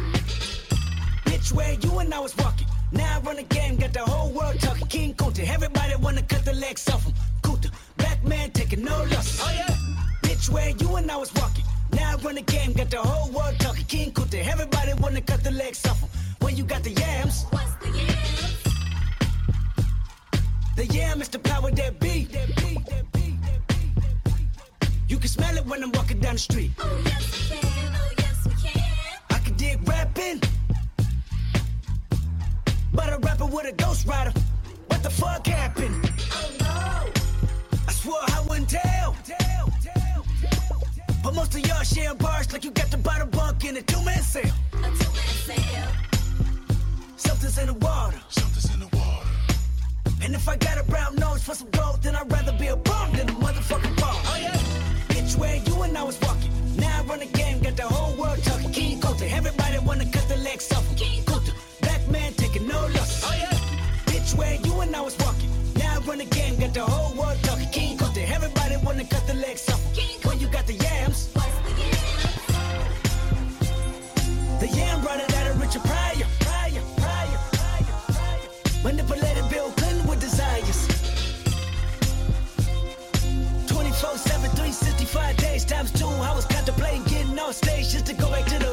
Bitch, 1.26 1.52
where 1.52 1.74
you 1.74 1.98
and 1.98 2.14
I 2.14 2.20
was 2.20 2.38
walking. 2.38 2.68
Now 2.92 3.18
I 3.18 3.20
run 3.22 3.38
the 3.38 3.42
game, 3.42 3.78
got 3.78 3.94
the 3.94 4.06
whole 4.06 4.30
world 4.30 4.60
talking. 4.60 4.86
King 4.90 5.16
Kunta, 5.16 5.44
everybody 5.48 5.96
wanna 5.96 6.22
cut 6.22 6.46
the 6.46 6.54
legs 6.54 6.88
off 6.90 7.04
him. 7.04 7.14
Kunta, 7.42 7.72
black 7.98 8.24
man 8.24 8.52
taking 8.52 8.84
no 8.84 8.96
losses. 9.06 9.40
Oh 9.42 9.52
yeah. 9.52 9.76
Bitch, 10.22 10.52
where 10.52 10.70
you 10.70 10.98
and 10.98 11.10
I 11.10 11.18
was 11.18 11.34
walking. 11.34 11.66
Now 11.94 12.12
I 12.12 12.16
run 12.18 12.36
the 12.36 12.42
game, 12.42 12.74
got 12.74 12.92
the 12.92 12.98
whole 12.98 13.32
world 13.32 13.56
talking. 13.58 13.86
King 13.86 14.12
Kunta, 14.12 14.48
everybody 14.48 14.94
wanna 15.02 15.22
cut 15.22 15.44
the 15.44 15.50
legs 15.50 15.84
off 15.88 16.00
him. 16.00 16.10
When 16.42 16.56
you 16.56 16.66
got 16.66 16.84
the 16.84 16.92
yams. 16.92 17.46
What's 17.50 17.74
the 17.82 17.90
yams? 17.90 18.64
The 20.76 20.86
yam 20.86 21.22
is 21.24 21.30
the 21.30 21.40
power 21.40 21.72
that 21.72 22.00
be. 22.00 22.26
That 22.26 22.56
be, 22.56 22.76
that 22.76 22.76
be, 22.76 22.83
you 25.14 25.20
can 25.20 25.28
smell 25.28 25.56
it 25.56 25.66
when 25.68 25.84
I'm 25.84 25.92
walking 25.92 26.18
down 26.18 26.34
the 26.34 26.40
street. 26.40 26.72
Oh, 26.80 27.02
yes, 27.06 27.52
we 27.52 27.58
can. 27.60 27.96
Oh, 27.96 28.10
yes, 28.18 28.48
we 28.48 28.54
can. 28.64 28.84
I 29.30 29.38
can 29.38 29.54
dig 29.58 29.88
rapping. 29.88 30.42
But 32.92 33.14
a 33.14 33.20
rapper 33.20 33.46
with 33.46 33.68
a 33.68 33.74
ghost 33.74 34.08
rider. 34.08 34.34
What 34.88 35.04
the 35.04 35.12
fuck 35.12 35.46
happened? 35.46 36.12
Oh, 36.32 36.50
no. 36.62 37.78
I 37.88 37.92
swore 37.92 38.18
I 38.22 38.44
wouldn't 38.50 38.72
tell. 38.72 39.16
tell, 39.24 39.72
tell, 39.84 40.26
tell 40.50 40.84
but 41.24 41.36
most 41.36 41.54
of 41.54 41.60
y'all 41.68 41.84
sharing 41.84 42.18
bars 42.18 42.52
like 42.52 42.64
you 42.64 42.72
got 42.72 42.90
the 42.90 42.98
bottom 42.98 43.30
bunk 43.30 43.64
in 43.66 43.78
a 43.78 43.84
two-man 43.84 44.24
sale. 44.24 44.52
A 44.72 44.78
two-man 44.78 45.34
sale. 45.46 45.92
Something's 47.18 47.60
in 47.60 47.68
the 47.68 47.76
water. 47.76 48.20
Something's 48.30 48.74
in 48.74 48.80
the 48.80 48.98
water. 48.98 49.28
And 50.24 50.34
if 50.34 50.50
I 50.50 50.56
got 50.56 50.80
a 50.80 50.84
brown 50.86 51.16
nose 51.18 51.44
for 51.44 51.54
some 51.54 51.70
got 66.74 66.86
the 66.86 66.92
whole 66.92 67.14
world 67.16 67.38
talking. 67.44 67.70
King 67.70 67.98
Coulter, 67.98 68.22
everybody 68.28 68.78
wanna 68.78 69.06
cut 69.06 69.26
the 69.28 69.34
legs 69.34 69.70
off. 69.70 69.82
When 70.26 70.40
you 70.40 70.48
got 70.48 70.66
the 70.66 70.74
yams. 70.74 71.30
The 74.60 74.68
yam 74.68 75.02
brought 75.02 75.20
it 75.20 75.34
out 75.36 75.48
of 75.52 75.62
Richard 75.62 75.84
Pryor. 75.84 76.28
Pryor, 76.40 76.82
Pryor, 76.98 77.40
Pryor, 77.52 77.96
Pryor. 78.14 78.84
Manipulated 78.84 79.50
Bill 79.50 79.70
Clinton 79.72 80.08
with 80.08 80.20
desires. 80.22 80.88
24 83.68 84.18
7, 84.18 84.50
365 84.52 85.38
days 85.38 85.66
times 85.66 85.92
two. 85.92 86.08
I 86.08 86.34
was 86.36 86.46
contemplating 86.46 87.04
getting 87.04 87.38
on 87.38 87.54
stage 87.54 87.90
just 87.90 88.06
to 88.08 88.14
go 88.14 88.30
back 88.32 88.46
to 88.46 88.60
the 88.60 88.73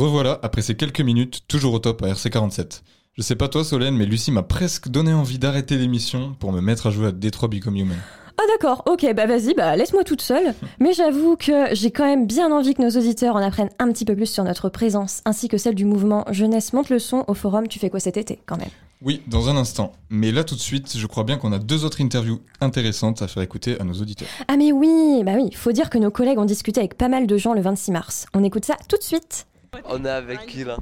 Revoilà 0.00 0.38
après 0.42 0.62
ces 0.62 0.76
quelques 0.76 1.00
minutes, 1.00 1.42
toujours 1.46 1.74
au 1.74 1.78
top 1.78 2.02
à 2.02 2.08
RC47. 2.08 2.82
Je 3.12 3.22
sais 3.22 3.36
pas 3.36 3.48
toi 3.48 3.64
Solène, 3.64 3.96
mais 3.96 4.06
Lucie 4.06 4.32
m'a 4.32 4.42
presque 4.42 4.88
donné 4.88 5.12
envie 5.12 5.38
d'arrêter 5.38 5.76
l'émission 5.76 6.34
pour 6.38 6.52
me 6.52 6.60
mettre 6.60 6.86
à 6.86 6.90
jouer 6.90 7.08
à 7.08 7.12
Detroit 7.12 7.48
Become 7.48 7.76
Human. 7.76 7.98
Ah 8.38 8.42
d'accord, 8.48 8.82
ok, 8.86 9.12
bah 9.14 9.26
vas-y, 9.26 9.52
bah 9.52 9.76
laisse-moi 9.76 10.02
toute 10.02 10.22
seule. 10.22 10.54
Mais 10.80 10.94
j'avoue 10.94 11.36
que 11.36 11.74
j'ai 11.74 11.90
quand 11.90 12.06
même 12.06 12.26
bien 12.26 12.50
envie 12.50 12.72
que 12.72 12.80
nos 12.80 12.88
auditeurs 12.88 13.36
en 13.36 13.42
apprennent 13.42 13.68
un 13.78 13.92
petit 13.92 14.06
peu 14.06 14.16
plus 14.16 14.24
sur 14.24 14.44
notre 14.44 14.70
présence, 14.70 15.20
ainsi 15.26 15.48
que 15.48 15.58
celle 15.58 15.74
du 15.74 15.84
mouvement 15.84 16.24
Jeunesse 16.30 16.72
monte 16.72 16.88
le 16.88 16.98
son 16.98 17.24
au 17.28 17.34
forum 17.34 17.68
Tu 17.68 17.78
fais 17.78 17.90
quoi 17.90 18.00
cet 18.00 18.16
été, 18.16 18.38
quand 18.46 18.56
même. 18.56 18.70
Oui, 19.02 19.20
dans 19.26 19.50
un 19.50 19.56
instant. 19.56 19.92
Mais 20.08 20.32
là 20.32 20.44
tout 20.44 20.54
de 20.54 20.60
suite, 20.60 20.96
je 20.96 21.06
crois 21.06 21.24
bien 21.24 21.36
qu'on 21.36 21.52
a 21.52 21.58
deux 21.58 21.84
autres 21.84 22.00
interviews 22.00 22.40
intéressantes 22.62 23.20
à 23.20 23.28
faire 23.28 23.42
écouter 23.42 23.78
à 23.78 23.84
nos 23.84 23.94
auditeurs. 23.94 24.28
Ah 24.48 24.56
mais 24.56 24.72
oui, 24.72 25.22
bah 25.24 25.32
oui, 25.36 25.50
faut 25.52 25.72
dire 25.72 25.90
que 25.90 25.98
nos 25.98 26.10
collègues 26.10 26.38
ont 26.38 26.46
discuté 26.46 26.80
avec 26.80 26.96
pas 26.96 27.08
mal 27.08 27.26
de 27.26 27.36
gens 27.36 27.52
le 27.52 27.60
26 27.60 27.92
mars. 27.92 28.26
On 28.32 28.42
écoute 28.42 28.64
ça 28.64 28.76
tout 28.88 28.96
de 28.96 29.02
suite. 29.02 29.46
On 29.84 30.04
est 30.04 30.10
avec 30.10 30.46
qui 30.46 30.64
là? 30.64 30.76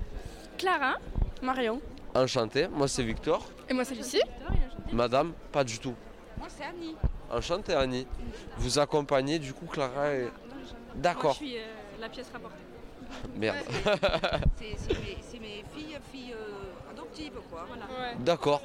Clara, 0.57 0.97
Marion. 1.43 1.81
Enchanté, 2.15 2.69
moi 2.69 2.89
c'est 2.89 3.03
Victor. 3.03 3.47
Et 3.69 3.75
moi 3.75 3.85
c'est 3.85 3.95
Lucie. 3.95 4.23
Madame, 4.93 5.33
pas 5.53 5.65
du 5.65 5.79
tout. 5.79 5.95
Moi 6.39 6.49
c'est 6.49 6.65
Annie. 6.65 6.97
Enchanté 7.31 7.75
Annie. 7.75 8.07
Vous 8.59 8.79
accompagnez 8.79 9.39
du 9.39 9.53
coup 9.53 9.67
Clara 9.67 10.15
et... 10.15 10.29
D'accord. 10.95 11.33
Je 11.33 11.37
suis 11.37 11.57
euh, 11.57 11.61
la 12.01 12.09
pièce 12.09 12.31
rapportée. 12.33 12.57
Merde. 13.37 13.57
C'est 14.59 15.39
mes, 15.39 15.65
filles, 15.75 15.99
filles 16.13 16.35
euh, 16.35 16.91
adoptives, 16.91 17.39
quoi. 17.51 17.67
Voilà. 17.69 18.15
D'accord. 18.19 18.63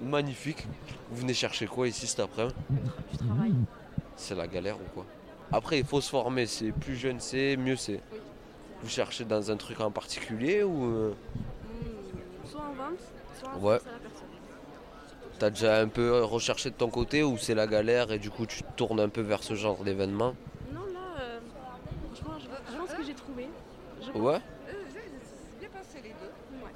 Magnifique. 0.00 0.66
Vous 1.10 1.20
venez 1.20 1.34
chercher 1.34 1.66
quoi 1.66 1.88
ici 1.88 2.06
cet 2.06 2.20
après-midi? 2.20 2.54
Du 3.12 3.18
travail. 3.18 3.54
C'est 4.16 4.34
la 4.34 4.46
galère 4.46 4.76
ou 4.76 4.84
quoi? 4.92 5.06
Après 5.52 5.78
il 5.78 5.84
faut 5.84 6.00
se 6.00 6.10
former, 6.10 6.46
c'est 6.46 6.72
plus 6.72 6.96
jeune 6.96 7.20
c'est, 7.20 7.56
mieux 7.56 7.76
c'est. 7.76 8.00
Vous 8.82 8.88
cherchez 8.88 9.24
dans 9.24 9.50
un 9.50 9.56
truc 9.56 9.80
en 9.80 9.90
particulier 9.90 10.62
ou... 10.62 10.84
euh, 10.84 11.12
Soit 12.44 12.60
en 12.60 12.72
vente, 12.72 12.98
soit 13.38 13.48
en 13.50 13.58
Ouais. 13.60 13.72
à 13.74 13.92
la 13.92 13.98
personne. 13.98 14.28
T'as 15.38 15.50
déjà 15.50 15.78
un 15.80 15.88
peu 15.88 16.22
recherché 16.24 16.70
de 16.70 16.74
ton 16.74 16.88
côté 16.90 17.22
ou 17.22 17.36
c'est 17.38 17.54
la 17.54 17.66
galère 17.66 18.10
et 18.10 18.18
du 18.18 18.30
coup 18.30 18.46
tu 18.46 18.62
tournes 18.76 18.98
un 19.00 19.08
peu 19.08 19.20
vers 19.20 19.42
ce 19.42 19.54
genre 19.54 19.84
d'événement? 19.84 20.34
Non, 20.72 20.80
là, 20.86 21.20
euh, 21.20 21.40
franchement, 22.14 22.38
je, 22.40 22.72
je 22.72 22.78
pense 22.78 22.92
que 22.94 23.04
j'ai 23.04 23.14
trouvé. 23.14 23.48
Je 24.02 24.10
pense. 24.10 24.20
Ouais 24.22 24.40
Euh, 24.68 24.72
bien 25.60 25.68
passé 25.68 25.98
les 26.02 26.08
deux. 26.10 26.64
Ouais. 26.64 26.70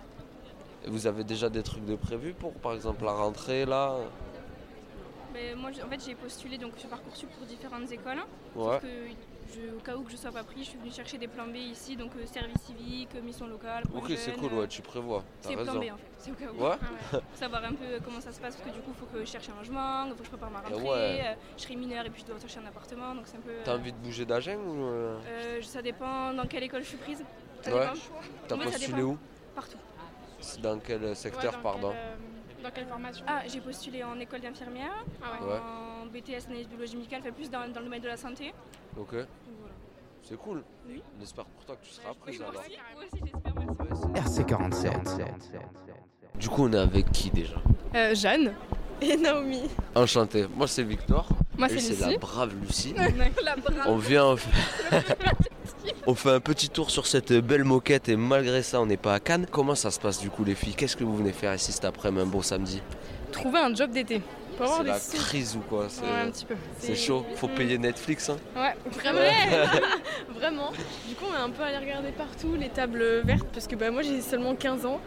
Et 0.87 0.91
Vous 0.91 1.07
avez 1.07 1.25
déjà 1.25 1.49
des 1.49 1.63
trucs 1.63 1.85
de 1.85 1.97
prévu 1.97 2.35
pour 2.35 2.53
par 2.53 2.75
exemple 2.75 3.05
la 3.05 3.13
rentrée 3.13 3.65
là? 3.65 3.97
Mais 5.33 5.55
moi, 5.55 5.71
j'ai- 5.73 5.83
en 5.83 5.89
fait, 5.89 6.01
j'ai 6.07 6.15
postulé 6.15 6.59
donc 6.59 6.73
sur 6.77 6.89
Parcoursup 6.91 7.29
pour 7.39 7.47
différentes 7.47 7.91
écoles. 7.91 8.19
Ouais. 8.55 8.75
Sauf 8.75 8.83
que, 8.83 8.87
je- 9.53 9.77
au 9.77 9.81
cas 9.81 9.95
où 9.97 10.03
que 10.03 10.11
je 10.11 10.17
sois 10.17 10.33
pas 10.33 10.43
pris, 10.45 10.65
je 10.65 10.71
suis 10.71 10.79
venue 10.79 10.91
chercher 10.91 11.19
des 11.19 11.29
plans 11.29 11.47
B 11.47 11.57
ici, 11.57 11.97
donc 11.97 12.11
euh, 12.17 12.27
service 12.27 12.61
civique, 12.63 13.11
euh, 13.15 13.21
mission 13.23 13.47
locale. 13.47 13.85
Ok 13.95 14.13
c'est 14.17 14.33
cool 14.37 14.53
euh, 14.53 14.61
ouais 14.61 14.69
tu 14.69 14.83
prévois. 14.83 15.23
T'as 15.43 15.49
C'est 15.51 15.57
plan. 15.57 15.75
B 15.75 15.77
en 15.93 15.97
fait, 15.97 16.11
c'est 16.19 16.31
au 16.31 16.35
cas 16.35 16.47
où. 16.53 16.63
Ouais? 16.65 16.77
Pour 17.11 17.21
Savoir 17.35 17.65
un 17.65 17.73
peu 17.75 18.01
comment 18.05 18.21
ça 18.21 18.33
se 18.33 18.41
passe, 18.41 18.57
parce 18.57 18.69
que 18.71 18.75
du 18.75 18.81
coup, 18.83 18.93
il 18.95 18.99
faut 19.01 19.07
que 19.07 19.21
je 19.25 19.31
cherche 19.31 19.49
un 19.51 19.57
logement, 19.59 20.05
il 20.07 20.11
faut 20.11 20.17
que 20.19 20.25
je 20.25 20.29
prépare 20.31 20.51
ma 20.51 20.61
rentrée. 20.61 20.75
ouais. 20.83 21.21
euh, 21.27 21.35
je 21.57 21.63
serai 21.63 21.77
mineure 21.77 22.07
et 22.07 22.11
puis 22.11 22.23
je 22.23 22.27
dois 22.31 22.41
chercher 22.41 22.61
un 22.61 22.67
appartement, 22.67 23.15
donc 23.15 23.25
c'est 23.27 23.37
un 23.37 23.41
peu. 23.41 23.53
T'as 23.65 23.75
envie 23.77 23.93
de 23.93 23.99
bouger 23.99 24.25
d'agent 24.25 24.57
ou 24.57 24.85
euh, 24.87 25.19
Euh, 25.29 25.63
ça 25.63 25.83
dépend 25.83 26.33
dans 26.33 26.47
quelle 26.47 26.63
école 26.65 26.83
je 26.83 26.89
suis 26.89 26.97
prise. 26.99 27.25
Ça 27.63 27.75
Ouais. 27.75 27.87
T'as 28.49 28.57
postulé 28.57 29.03
où? 29.03 29.19
Partout. 29.55 29.79
Dans 30.61 30.79
quel 30.81 31.15
secteur 31.15 31.53
Ouais, 31.53 31.57
dans 31.59 31.63
pardon? 31.63 31.93
euh, 31.95 32.15
dans 32.65 32.71
quelle 32.71 32.87
formation? 32.87 33.25
Ah, 33.29 33.43
j'ai 33.47 33.61
postulé 33.61 34.03
en 34.03 34.19
école 34.19 34.41
d'infirmière, 34.41 35.05
ouais. 35.21 35.59
en 35.59 35.92
BTS 36.13 36.47
analyse 36.49 36.69
biologie 36.69 36.97
médicale, 36.97 37.21
enfin 37.23 37.33
plus 37.33 37.51
dans, 37.51 37.61
dans 37.73 37.81
le 37.81 37.85
domaine 37.85 38.03
de 38.03 38.09
la 38.09 38.17
santé. 38.17 38.53
Ok. 38.99 39.11
Voilà. 39.13 39.27
C'est 40.23 40.37
cool. 40.37 40.63
Oui. 40.89 41.03
On 41.19 41.23
espère 41.23 41.45
pour 41.47 41.65
toi 41.65 41.77
que 41.77 41.85
tu 41.87 41.93
seras 41.93 42.15
prise 42.15 42.39
moi 42.41 42.51
alors. 42.51 42.63
aussi, 42.63 42.79
moi 42.95 43.05
aussi 43.05 43.23
j'espère, 43.25 43.55
merci. 44.15 44.43
RC47. 44.43 46.39
Du 46.39 46.49
coup 46.49 46.65
on 46.65 46.73
est 46.73 46.79
avec 46.79 47.11
qui 47.13 47.31
déjà? 47.31 47.57
Euh, 47.95 48.15
Jeanne. 48.15 48.55
Et 49.01 49.17
Naomi. 49.17 49.63
Enchanté. 49.97 50.47
Moi, 50.55 50.69
c'est 50.69 50.85
Victor. 50.85 51.27
Moi, 51.59 51.69
c'est 51.69 51.75
Lucie. 51.75 51.97
la 52.01 52.17
brave 52.19 52.55
Lucie. 52.63 52.95
La 53.43 53.57
brave. 53.57 53.83
On 53.89 53.97
vient. 53.97 54.27
on 54.27 54.37
fait- 54.37 55.03
On 56.07 56.15
fait 56.15 56.31
un 56.31 56.39
petit 56.41 56.69
tour 56.69 56.89
sur 56.91 57.07
cette 57.09 57.33
belle 57.33 57.65
moquette 57.65 58.09
et 58.09 58.15
malgré 58.17 58.63
ça, 58.63 58.81
on 58.81 58.87
n'est 58.87 58.97
pas 58.97 59.15
à 59.15 59.21
Cannes. 59.21 59.47
Comment 59.51 59.75
ça 59.75 59.91
se 59.91 59.99
passe 59.99 60.21
du 60.21 60.31
coup, 60.31 60.45
les 60.45 60.55
filles? 60.55 60.75
Qu'est-ce 60.77 60.97
que 60.97 61.03
vous 61.03 61.17
venez 61.17 61.33
faire 61.33 61.53
ici 61.55 61.73
cet 61.73 61.85
après-midi, 61.85 62.23
un 62.23 62.27
beau 62.27 62.43
samedi? 62.43 62.81
Trouver 63.33 63.59
un 63.59 63.75
job 63.75 63.91
d'été. 63.91 64.21
Pour 64.57 64.67
avoir 64.67 64.79
C'est 64.79 64.85
des 64.85 64.91
la 64.91 64.99
sous. 64.99 65.17
crise 65.17 65.57
ou 65.57 65.61
quoi 65.61 65.87
C'est 65.89 66.03
Ouais, 66.03 66.09
un 66.27 66.31
petit 66.31 66.45
peu. 66.45 66.55
c'est 66.79 66.95
chaud. 66.95 67.25
Faut 67.37 67.49
payer 67.49 67.79
Netflix. 67.79 68.29
Hein. 68.29 68.37
Ouais, 68.57 68.75
vraiment. 68.91 69.19
Ouais. 69.19 69.81
vraiment. 70.35 70.71
Du 71.09 71.15
coup, 71.15 71.25
on 71.31 71.35
est 71.35 71.41
un 71.41 71.51
peu 71.51 71.63
allé 71.63 71.79
regarder 71.79 72.11
partout 72.13 72.55
les 72.55 72.69
tables 72.69 73.21
vertes 73.25 73.47
parce 73.53 73.67
que 73.67 73.77
bah, 73.77 73.91
moi 73.91 74.03
j'ai 74.03 74.21
seulement 74.21 74.55
15 74.55 74.87
ans 74.87 75.01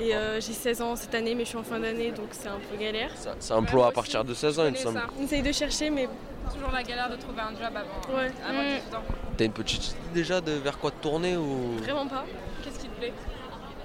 et 0.00 0.14
euh, 0.14 0.40
j'ai 0.40 0.52
16 0.52 0.80
ans 0.82 0.96
cette 0.96 1.14
année, 1.14 1.34
mais 1.34 1.44
je 1.44 1.50
suis 1.50 1.58
en 1.58 1.62
fin 1.62 1.78
d'année 1.78 2.12
donc 2.12 2.28
c'est 2.32 2.48
un 2.48 2.58
peu 2.70 2.76
galère. 2.78 3.10
Ça, 3.16 3.34
ça 3.38 3.56
emploie 3.56 3.88
à 3.88 3.92
partir 3.92 4.24
de 4.24 4.32
16 4.34 4.58
ans, 4.58 4.64
il 4.66 4.72
me 4.72 4.76
semble. 4.76 5.02
On 5.20 5.24
essaye 5.24 5.42
de 5.42 5.52
chercher, 5.52 5.90
mais 5.90 6.08
Toujours 6.52 6.72
la 6.72 6.82
galère 6.82 7.08
de 7.08 7.14
trouver 7.16 7.40
un 7.40 7.50
job 7.50 7.70
avant, 7.74 8.16
Ouais. 8.18 8.30
avant 8.46 8.62
Mm. 8.62 8.76
18 8.80 8.94
ans. 8.96 9.02
T'as 9.36 9.44
une 9.44 9.52
petite 9.52 9.86
idée 9.90 9.96
déjà 10.12 10.40
de 10.40 10.50
vers 10.52 10.76
quoi 10.78 10.90
te 10.90 11.00
tourner 11.00 11.36
ou 11.36 11.76
vraiment 11.78 12.06
pas. 12.08 12.24
Qu'est-ce 12.64 12.80
qui 12.80 12.88
te 12.88 12.98
plaît 12.98 13.12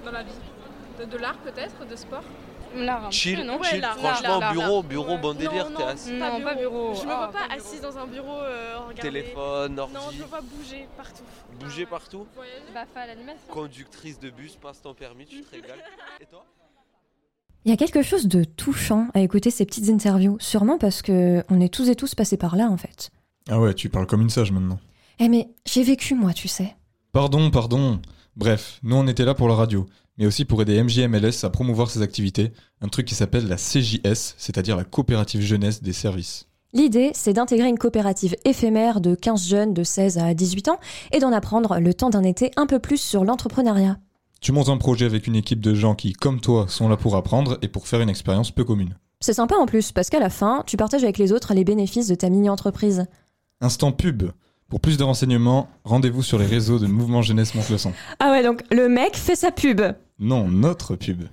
dans 0.04 0.12
la 0.12 0.24
vie? 0.24 0.32
De, 1.00 1.06
de 1.06 1.17
l'art 1.17 1.38
peut-être? 1.38 1.86
De 1.88 1.96
sport? 1.96 2.24
L'art. 2.78 3.12
Chill, 3.12 3.44
non 3.46 3.62
chill. 3.63 3.80
l'art, 3.82 3.98
Franchement, 3.98 4.40
l'art, 4.40 4.52
bureau, 4.54 4.74
l'art. 4.76 4.84
bureau, 4.84 5.18
bon 5.18 5.34
délire, 5.34 5.70
non, 5.70 5.78
t'es 5.78 5.84
non, 5.84 5.90
assis. 5.90 6.18
Pas 6.20 6.32
Non, 6.40 6.42
pas 6.44 6.56
bureau. 6.56 6.94
Je 6.96 7.06
me 7.06 7.12
Ah, 7.12 7.16
vois 7.18 7.28
pas 7.32 7.48
pas 7.48 7.54
assise 7.56 7.82
dans 7.82 7.98
un 7.98 8.08
bureau 8.08 8.38
euh, 8.40 8.78
regarder. 8.88 9.02
Téléphone, 9.02 9.80
ordi. 9.80 9.94
Non, 9.94 10.00
je 10.12 10.18
me 10.22 10.28
vois 10.28 10.42
bouger 10.42 10.88
partout. 10.96 11.24
Bouger 11.60 11.86
partout 11.86 12.26
Bah, 12.74 12.86
faire 12.94 13.08
l'animation. 13.08 13.42
Conductrice 13.50 14.20
de 14.20 14.30
bus, 14.30 14.56
passe 14.56 14.82
ton 14.82 14.94
permis, 14.94 15.26
tu 15.26 15.42
te 15.44 15.52
régales. 15.52 15.78
Et 16.22 16.26
toi? 16.26 16.46
Il 17.66 17.72
y 17.72 17.74
a 17.74 17.78
quelque 17.78 18.02
chose 18.02 18.28
de 18.28 18.44
touchant 18.46 19.08
à 19.13 19.20
écouter 19.20 19.52
ces 19.52 19.66
petites 19.66 19.90
interviews, 19.90 20.38
sûrement 20.40 20.78
parce 20.78 21.02
que 21.02 21.44
on 21.50 21.60
est 21.60 21.74
tous 21.74 21.90
et 21.90 21.96
tous 21.96 22.16
passés 22.16 22.38
par 22.38 22.56
là 22.56 22.70
en 22.70 22.78
fait. 22.78 23.10
Ah 23.50 23.60
ouais, 23.60 23.74
tu 23.74 23.90
parles 23.90 24.08
comme 24.08 24.22
une 24.22 24.30
sage 24.30 24.52
maintenant. 24.52 24.80
Eh 25.20 25.28
mais 25.28 25.50
j'ai 25.66 25.84
vécu 25.84 26.13
moi, 26.16 26.32
tu 26.32 26.48
sais. 26.48 26.76
Pardon, 27.12 27.50
pardon. 27.52 28.00
Bref, 28.38 28.80
nous 28.84 28.95
on 28.95 29.08
était 29.08 29.26
là 29.26 29.34
pour 29.34 29.47
la 29.47 29.56
radio, 29.56 29.88
mais 30.19 30.28
aussi 30.28 30.45
pour 30.45 30.62
aider 30.62 30.84
MJMLS 30.84 31.43
à 31.43 31.50
promouvoir 31.50 31.89
ses 31.89 32.04
activités, 32.04 32.52
un 32.82 32.88
truc 32.88 33.08
qui 33.08 33.15
s'appelle 33.15 33.47
la 33.47 33.56
CJS, 33.56 34.36
c'est-à-dire 34.38 34.78
la 34.78 34.84
coopérative 34.84 35.41
jeunesse 35.41 35.82
des 35.82 35.91
services. 35.91 36.47
L'idée, 36.71 37.10
c'est 37.15 37.34
d'intégrer 37.34 37.67
une 37.67 37.80
coopérative 37.80 38.36
éphémère 38.45 39.02
de 39.02 39.15
15 39.15 39.47
jeunes 39.47 39.73
de 39.73 39.84
16 39.84 40.19
à 40.19 40.36
18 40.36 40.67
ans 40.67 40.80
et 41.12 41.17
d'en 41.17 41.32
apprendre 41.32 41.80
le 41.80 41.93
temps 41.95 42.12
d'un 42.12 42.21
été 42.21 42.52
un 42.58 42.67
peu 42.67 42.78
plus 42.78 43.02
sur 43.02 43.26
l'entrepreneuriat. 43.26 43.97
Tu 44.39 44.52
montes 44.52 44.69
un 44.69 44.78
projet 44.78 45.06
avec 45.06 45.26
une 45.26 45.36
équipe 45.36 45.62
de 45.62 45.73
gens 45.73 45.95
qui, 45.95 46.13
comme 46.13 46.39
toi, 46.39 46.67
sont 46.67 46.89
là 46.89 46.95
pour 46.95 47.15
apprendre 47.15 47.58
et 47.63 47.67
pour 47.67 47.88
faire 47.88 48.02
une 48.02 48.10
expérience 48.10 48.52
peu 48.52 48.63
commune. 48.63 49.00
C'est 49.19 49.34
sympa 49.34 49.56
en 49.56 49.65
plus, 49.65 49.91
parce 49.91 50.12
qu'à 50.12 50.19
la 50.19 50.30
fin, 50.30 50.62
tu 50.67 50.78
partages 50.78 51.04
avec 51.04 51.17
les 51.17 51.32
autres 51.32 51.56
les 51.56 51.63
bénéfices 51.63 52.08
de 52.08 52.13
ta 52.13 52.30
mini-entreprise. 52.30 53.08
Instant 53.62 53.91
pub. 53.91 54.30
Pour 54.69 54.82
plus 54.82 54.97
de 54.97 55.03
renseignements, 55.03 55.69
rendez-vous 55.86 56.21
sur 56.21 56.38
les 56.38 56.45
réseaux 56.45 56.77
de 56.77 56.88
Mouvement 56.88 57.21
Jeunesse 57.21 57.56
Montleçon. 57.56 57.93
Ah 58.19 58.32
ouais, 58.32 58.43
donc 58.43 58.63
le 58.69 58.89
mec 58.89 59.15
fait 59.15 59.36
sa 59.36 59.49
pub. 59.49 59.82
Non, 60.19 60.49
notre 60.49 60.97
pub. 60.97 61.23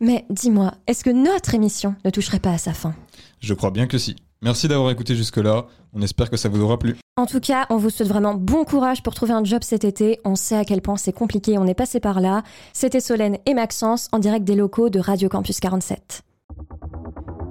Mais 0.00 0.24
dis-moi, 0.28 0.74
est-ce 0.88 1.04
que 1.04 1.10
notre 1.10 1.54
émission 1.54 1.94
ne 2.04 2.10
toucherait 2.10 2.40
pas 2.40 2.50
à 2.50 2.58
sa 2.58 2.72
fin? 2.72 2.94
Je 3.38 3.54
crois 3.54 3.70
bien 3.70 3.86
que 3.86 3.96
si. 3.96 4.16
Merci 4.42 4.66
d'avoir 4.66 4.90
écouté 4.90 5.14
jusque-là, 5.14 5.66
on 5.92 6.02
espère 6.02 6.30
que 6.30 6.36
ça 6.36 6.48
vous 6.48 6.62
aura 6.62 6.78
plu. 6.78 6.96
En 7.16 7.26
tout 7.26 7.38
cas, 7.38 7.66
on 7.70 7.76
vous 7.76 7.90
souhaite 7.90 8.08
vraiment 8.08 8.34
bon 8.34 8.64
courage 8.64 9.04
pour 9.04 9.14
trouver 9.14 9.34
un 9.34 9.44
job 9.44 9.62
cet 9.62 9.84
été. 9.84 10.18
On 10.24 10.34
sait 10.34 10.56
à 10.56 10.64
quel 10.64 10.82
point 10.82 10.96
c'est 10.96 11.12
compliqué, 11.12 11.58
on 11.58 11.66
est 11.66 11.74
passé 11.74 12.00
par 12.00 12.20
là. 12.20 12.42
C'était 12.72 13.00
Solène 13.00 13.38
et 13.46 13.54
Maxence 13.54 14.08
en 14.10 14.18
direct 14.18 14.44
des 14.44 14.56
locaux 14.56 14.88
de 14.88 14.98
Radio 14.98 15.28
Campus 15.28 15.60
47. 15.60 16.22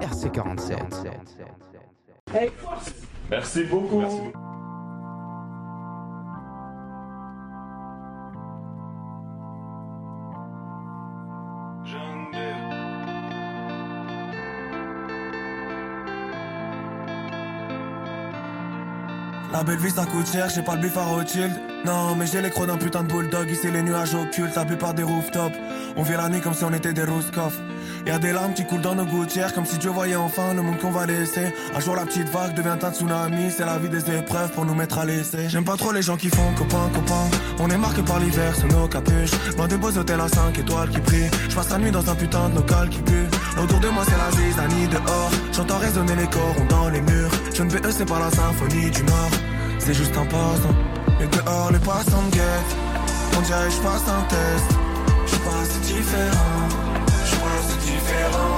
RC47. 0.02 0.76
Merci 3.30 3.64
beaucoup. 3.66 4.04
La 19.52 19.64
belle 19.64 19.80
vie 19.80 19.90
ça 19.90 20.06
coûte 20.06 20.32
cher, 20.32 20.48
j'ai 20.54 20.62
pas 20.62 20.76
le 20.76 20.82
bif 20.82 20.96
Rothschild. 20.96 21.52
Non 21.84 22.16
mais 22.16 22.28
j'ai 22.28 22.42
les 22.42 22.52
crocs 22.52 22.68
d'un 22.68 22.78
putain 22.78 23.04
de 23.04 23.08
bulldog 23.08 23.50
Ici 23.50 23.72
les 23.72 23.82
nuages 23.82 24.14
occultes, 24.14 24.56
la 24.56 24.66
plupart 24.66 24.94
des 24.94 25.02
rooftops. 25.02 25.58
On 25.96 26.04
vit 26.04 26.14
la 26.14 26.30
nuit 26.30 26.42
comme 26.42 26.54
si 26.54 26.64
on 26.66 26.74
était 26.74 26.94
des 26.94 27.04
Rouskov 27.04 27.54
Y'a 28.06 28.20
des 28.20 28.32
larmes 28.32 28.54
qui 28.54 28.66
coulent 28.66 28.82
dans 28.82 28.96
nos 28.96 29.06
gouttières 29.06 29.54
Comme 29.54 29.66
si 29.66 29.78
Dieu 29.78 29.90
voyait 29.90 30.16
enfin 30.16 30.54
le 30.54 30.62
monde 30.62 30.78
qu'on 30.78 30.92
va 30.92 31.06
laisser. 31.06 31.54
Un 31.74 31.80
jour 31.80 31.96
la 31.96 32.06
petite 32.06 32.30
vague 32.30 32.54
devient 32.54 32.78
un 32.82 32.92
tsunami 32.92 33.50
C'est 33.50 33.66
la 33.66 33.80
vie 33.80 33.90
des 33.90 34.12
épreuves 34.12 34.52
pour 34.52 34.66
nous 34.66 34.76
mettre 34.76 35.00
à 35.00 35.06
l'essai. 35.06 35.50
J'aime 35.50 35.66
pas 35.66 35.78
trop 35.78 35.92
les 35.92 36.02
gens 36.02 36.18
qui 36.18 36.30
font 36.30 36.54
copain 36.56 36.90
copain. 36.94 37.30
On 37.60 37.70
est 37.70 37.78
marqué 37.78 38.04
par 38.04 38.20
l'hiver 38.20 38.54
sous 38.56 38.68
nos 38.68 38.88
capuches. 38.88 39.32
Loin 39.58 39.68
des 39.68 39.78
beaux 39.78 39.98
hôtels 39.98 40.22
à 40.22 40.28
5 40.28 40.60
étoiles 40.60 40.90
qui 40.90 41.00
brillent 41.00 41.32
Je 41.50 41.56
passe 41.56 41.70
la 41.70 41.80
nuit 41.80 41.92
dans 41.92 42.08
un 42.08 42.16
putain 42.16 42.50
de 42.50 42.56
local 42.56 42.90
qui 42.90 43.00
pue. 43.00 43.28
Autour 43.62 43.80
de 43.80 43.88
moi 43.88 44.04
c'est 44.06 44.18
la 44.18 44.32
zizanie 44.32 44.88
dehors. 44.90 45.32
J'entends 45.54 45.80
résonner 45.80 46.16
les 46.16 46.28
corons 46.28 46.66
dans 46.70 46.90
les 46.90 47.02
murs 47.02 47.19
Je 47.60 47.92
c'est 47.92 48.06
pas 48.06 48.20
la 48.20 48.32
symphonie 48.32 48.90
du 48.90 49.04
Nord 49.04 49.32
c'est 49.80 49.94
juste 49.94 50.16
un 50.16 50.26
passant. 50.26 50.76
Et 51.20 51.28
dehors, 51.28 51.72
les 51.72 51.80
passants 51.80 52.22
me 52.22 52.32
guettent. 52.32 52.76
On 53.36 53.42
dirait 53.42 53.70
je 53.72 53.82
passe 53.82 54.08
un 54.08 54.22
test. 54.30 54.70
Je 55.26 55.32
suis 55.32 55.40
pas 55.40 55.60
assez 55.62 55.80
différent. 55.80 56.70
Je 57.24 57.28
suis 57.28 57.38
pas 57.38 57.56
assez 57.60 57.78
différent. 57.92 58.56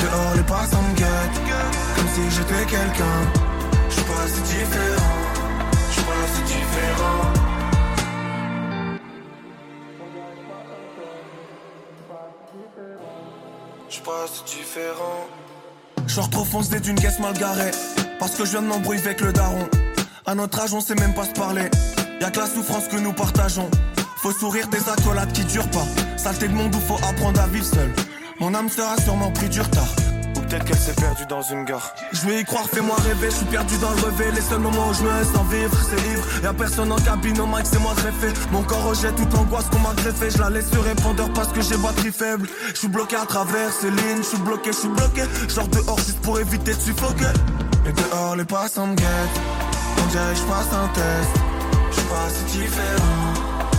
Dehors, 0.00 0.34
les 0.36 0.42
passants 0.42 0.82
me 0.82 0.94
guettent. 0.94 1.40
Comme 1.96 2.08
si 2.14 2.22
j'étais 2.36 2.64
quelqu'un. 2.66 3.20
Je 3.88 3.94
suis 3.94 4.04
pas 4.04 4.22
assez 4.24 4.42
différent. 4.42 5.16
Je 5.88 5.92
suis 5.92 6.02
pas 6.02 6.20
assez 6.24 6.42
différent. 6.54 7.32
Je 13.88 14.56
différent. 14.56 15.43
Je 16.06 16.20
retrouve 16.20 16.48
foncé 16.48 16.80
d'une 16.80 16.94
caisse 16.94 17.18
mal 17.18 17.34
garée. 17.34 17.70
Parce 18.18 18.32
que 18.32 18.44
je 18.44 18.52
viens 18.52 18.62
de 18.62 18.66
m'embrouiller 18.66 19.02
avec 19.04 19.20
le 19.20 19.32
daron. 19.32 19.68
À 20.26 20.34
notre 20.34 20.60
âge, 20.60 20.72
on 20.72 20.80
sait 20.80 20.94
même 20.94 21.14
pas 21.14 21.24
se 21.24 21.32
parler. 21.32 21.68
Y'a 22.20 22.30
que 22.30 22.38
la 22.38 22.46
souffrance 22.46 22.88
que 22.88 22.96
nous 22.96 23.12
partageons. 23.12 23.70
Faut 24.22 24.32
sourire 24.32 24.68
des 24.68 24.88
accolades 24.88 25.32
qui 25.32 25.44
durent 25.44 25.70
pas. 25.70 25.86
Saleté 26.16 26.48
de 26.48 26.54
monde 26.54 26.74
où 26.74 26.80
faut 26.80 27.02
apprendre 27.04 27.40
à 27.40 27.46
vivre 27.46 27.66
seul. 27.66 27.92
Mon 28.40 28.54
âme 28.54 28.68
sera 28.68 28.96
sûrement 29.02 29.30
pris 29.30 29.48
du 29.48 29.60
retard. 29.60 29.94
Peut-être 30.54 30.66
qu'elle 30.66 30.78
s'est 30.78 30.94
perdue 30.94 31.26
dans 31.26 31.42
une 31.42 31.64
gare. 31.64 31.92
Je 32.12 32.28
vais 32.28 32.40
y 32.42 32.44
croire, 32.44 32.64
fais-moi 32.72 32.94
rêver. 33.08 33.28
Je 33.28 33.38
suis 33.38 33.44
perdu 33.46 33.76
dans 33.78 33.90
le 33.90 33.96
rêve. 34.02 34.34
Les 34.36 34.40
seuls 34.40 34.60
moments 34.60 34.88
où 34.88 34.94
je 34.94 35.02
me 35.02 35.10
laisse 35.18 35.34
en 35.34 35.42
vivre, 35.42 35.76
c'est 35.90 36.00
libre. 36.08 36.22
Y'a 36.44 36.52
personne 36.52 36.92
en 36.92 36.96
cabine, 36.96 37.40
au 37.40 37.46
mic, 37.46 37.64
c'est 37.64 37.80
moi 37.80 37.92
greffé. 37.96 38.32
Mon 38.52 38.62
corps 38.62 38.84
rejette 38.84 39.16
toute 39.16 39.32
l'angoisse 39.32 39.64
qu'on 39.64 39.80
m'a 39.80 39.94
greffé. 39.94 40.30
Je 40.30 40.38
la 40.38 40.50
laisse 40.50 40.70
sur 40.70 40.84
répondeur 40.84 41.28
parce 41.32 41.48
que 41.48 41.60
j'ai 41.60 41.76
batterie 41.76 42.12
faible. 42.12 42.48
Je 42.68 42.78
suis 42.78 42.86
bloqué 42.86 43.16
à 43.16 43.26
travers 43.26 43.72
ces 43.72 43.90
lignes. 43.90 44.18
Je 44.18 44.28
suis 44.28 44.38
bloqué, 44.38 44.70
je 44.70 44.78
suis 44.78 44.88
bloqué. 44.88 45.22
Genre 45.48 45.66
dehors 45.66 45.98
juste 45.98 46.20
pour 46.20 46.38
éviter 46.38 46.72
de 46.72 46.80
suffoquer. 46.80 47.34
Et 47.88 47.92
dehors, 47.92 48.36
les 48.36 48.44
passants 48.44 48.86
me 48.86 48.94
guettent. 48.94 49.40
On 50.04 50.06
dirait 50.06 50.36
je 50.36 50.42
passe 50.42 50.72
un 50.72 50.86
test. 50.94 51.34
Je 51.90 51.94
suis 51.96 52.08
pas 52.08 52.26
assez 52.26 52.44
différent. 52.44 53.34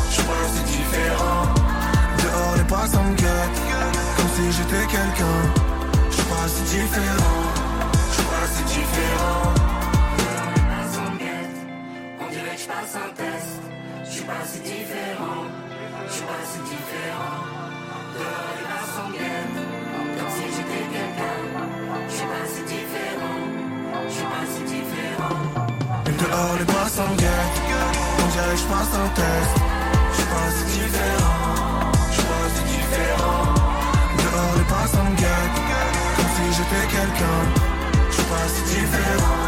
Je 0.09 0.13
suis 0.13 0.23
pas 0.23 0.39
assez 0.43 0.77
différent. 0.77 1.53
Dehors 2.21 2.55
les 2.57 2.65
passants 2.65 3.03
me 3.03 3.15
guettent. 3.15 3.61
Comme 4.17 4.27
si 4.35 4.51
j'étais 4.51 4.85
quelqu'un. 4.87 5.74
Pas 6.45 6.51
assez 6.51 6.77
différent. 6.77 7.41
Je 8.07 8.13
suis 8.13 8.23
pas 8.23 8.43
assez 8.45 8.63
différent. 8.65 9.53
On 12.21 12.29
dirait 12.29 12.55
que 12.55 12.61
je 12.61 12.67
passe 12.67 12.95
un 12.95 13.09
test. 13.15 13.53
Je 14.03 14.11
suis 14.11 14.23
pas 14.25 14.39
assez 14.43 14.59
différent. 14.59 15.41
Je 16.05 16.13
suis 16.13 16.21
pas 16.21 16.39
assez 16.43 16.61
différent. 16.69 17.37
Dehors 18.13 18.61
passants 18.69 19.09
me 19.09 19.13
guettent. 19.17 19.61
Comme 20.17 20.31
si 20.37 20.45
j'étais 20.55 20.85
quelqu'un. 20.93 21.37
Je 22.09 22.13
suis 22.13 22.27
pas 22.29 22.41
assez 22.45 22.63
différent. 22.75 23.41
Je 24.05 24.13
suis 24.13 24.29
pas 24.29 24.41
assez 24.45 24.63
différent. 24.75 25.39
Et 26.05 26.13
dehors 26.21 26.55
les 26.59 26.65
passants 26.65 27.09
me 27.09 27.17
guettent 27.17 27.61
On 28.21 28.27
dirait 28.33 28.53
que 28.53 28.61
je 28.61 28.67
passe 28.69 28.93
un 28.93 29.09
test 29.17 29.53
Je 30.11 30.15
suis 30.15 30.29
pas 30.29 30.45
assez 30.49 30.65
différent 30.77 31.91
Je 32.09 32.13
suis 32.13 32.23
pas 32.23 32.41
assez 32.45 32.65
différent 32.77 33.44
you. 39.05 39.44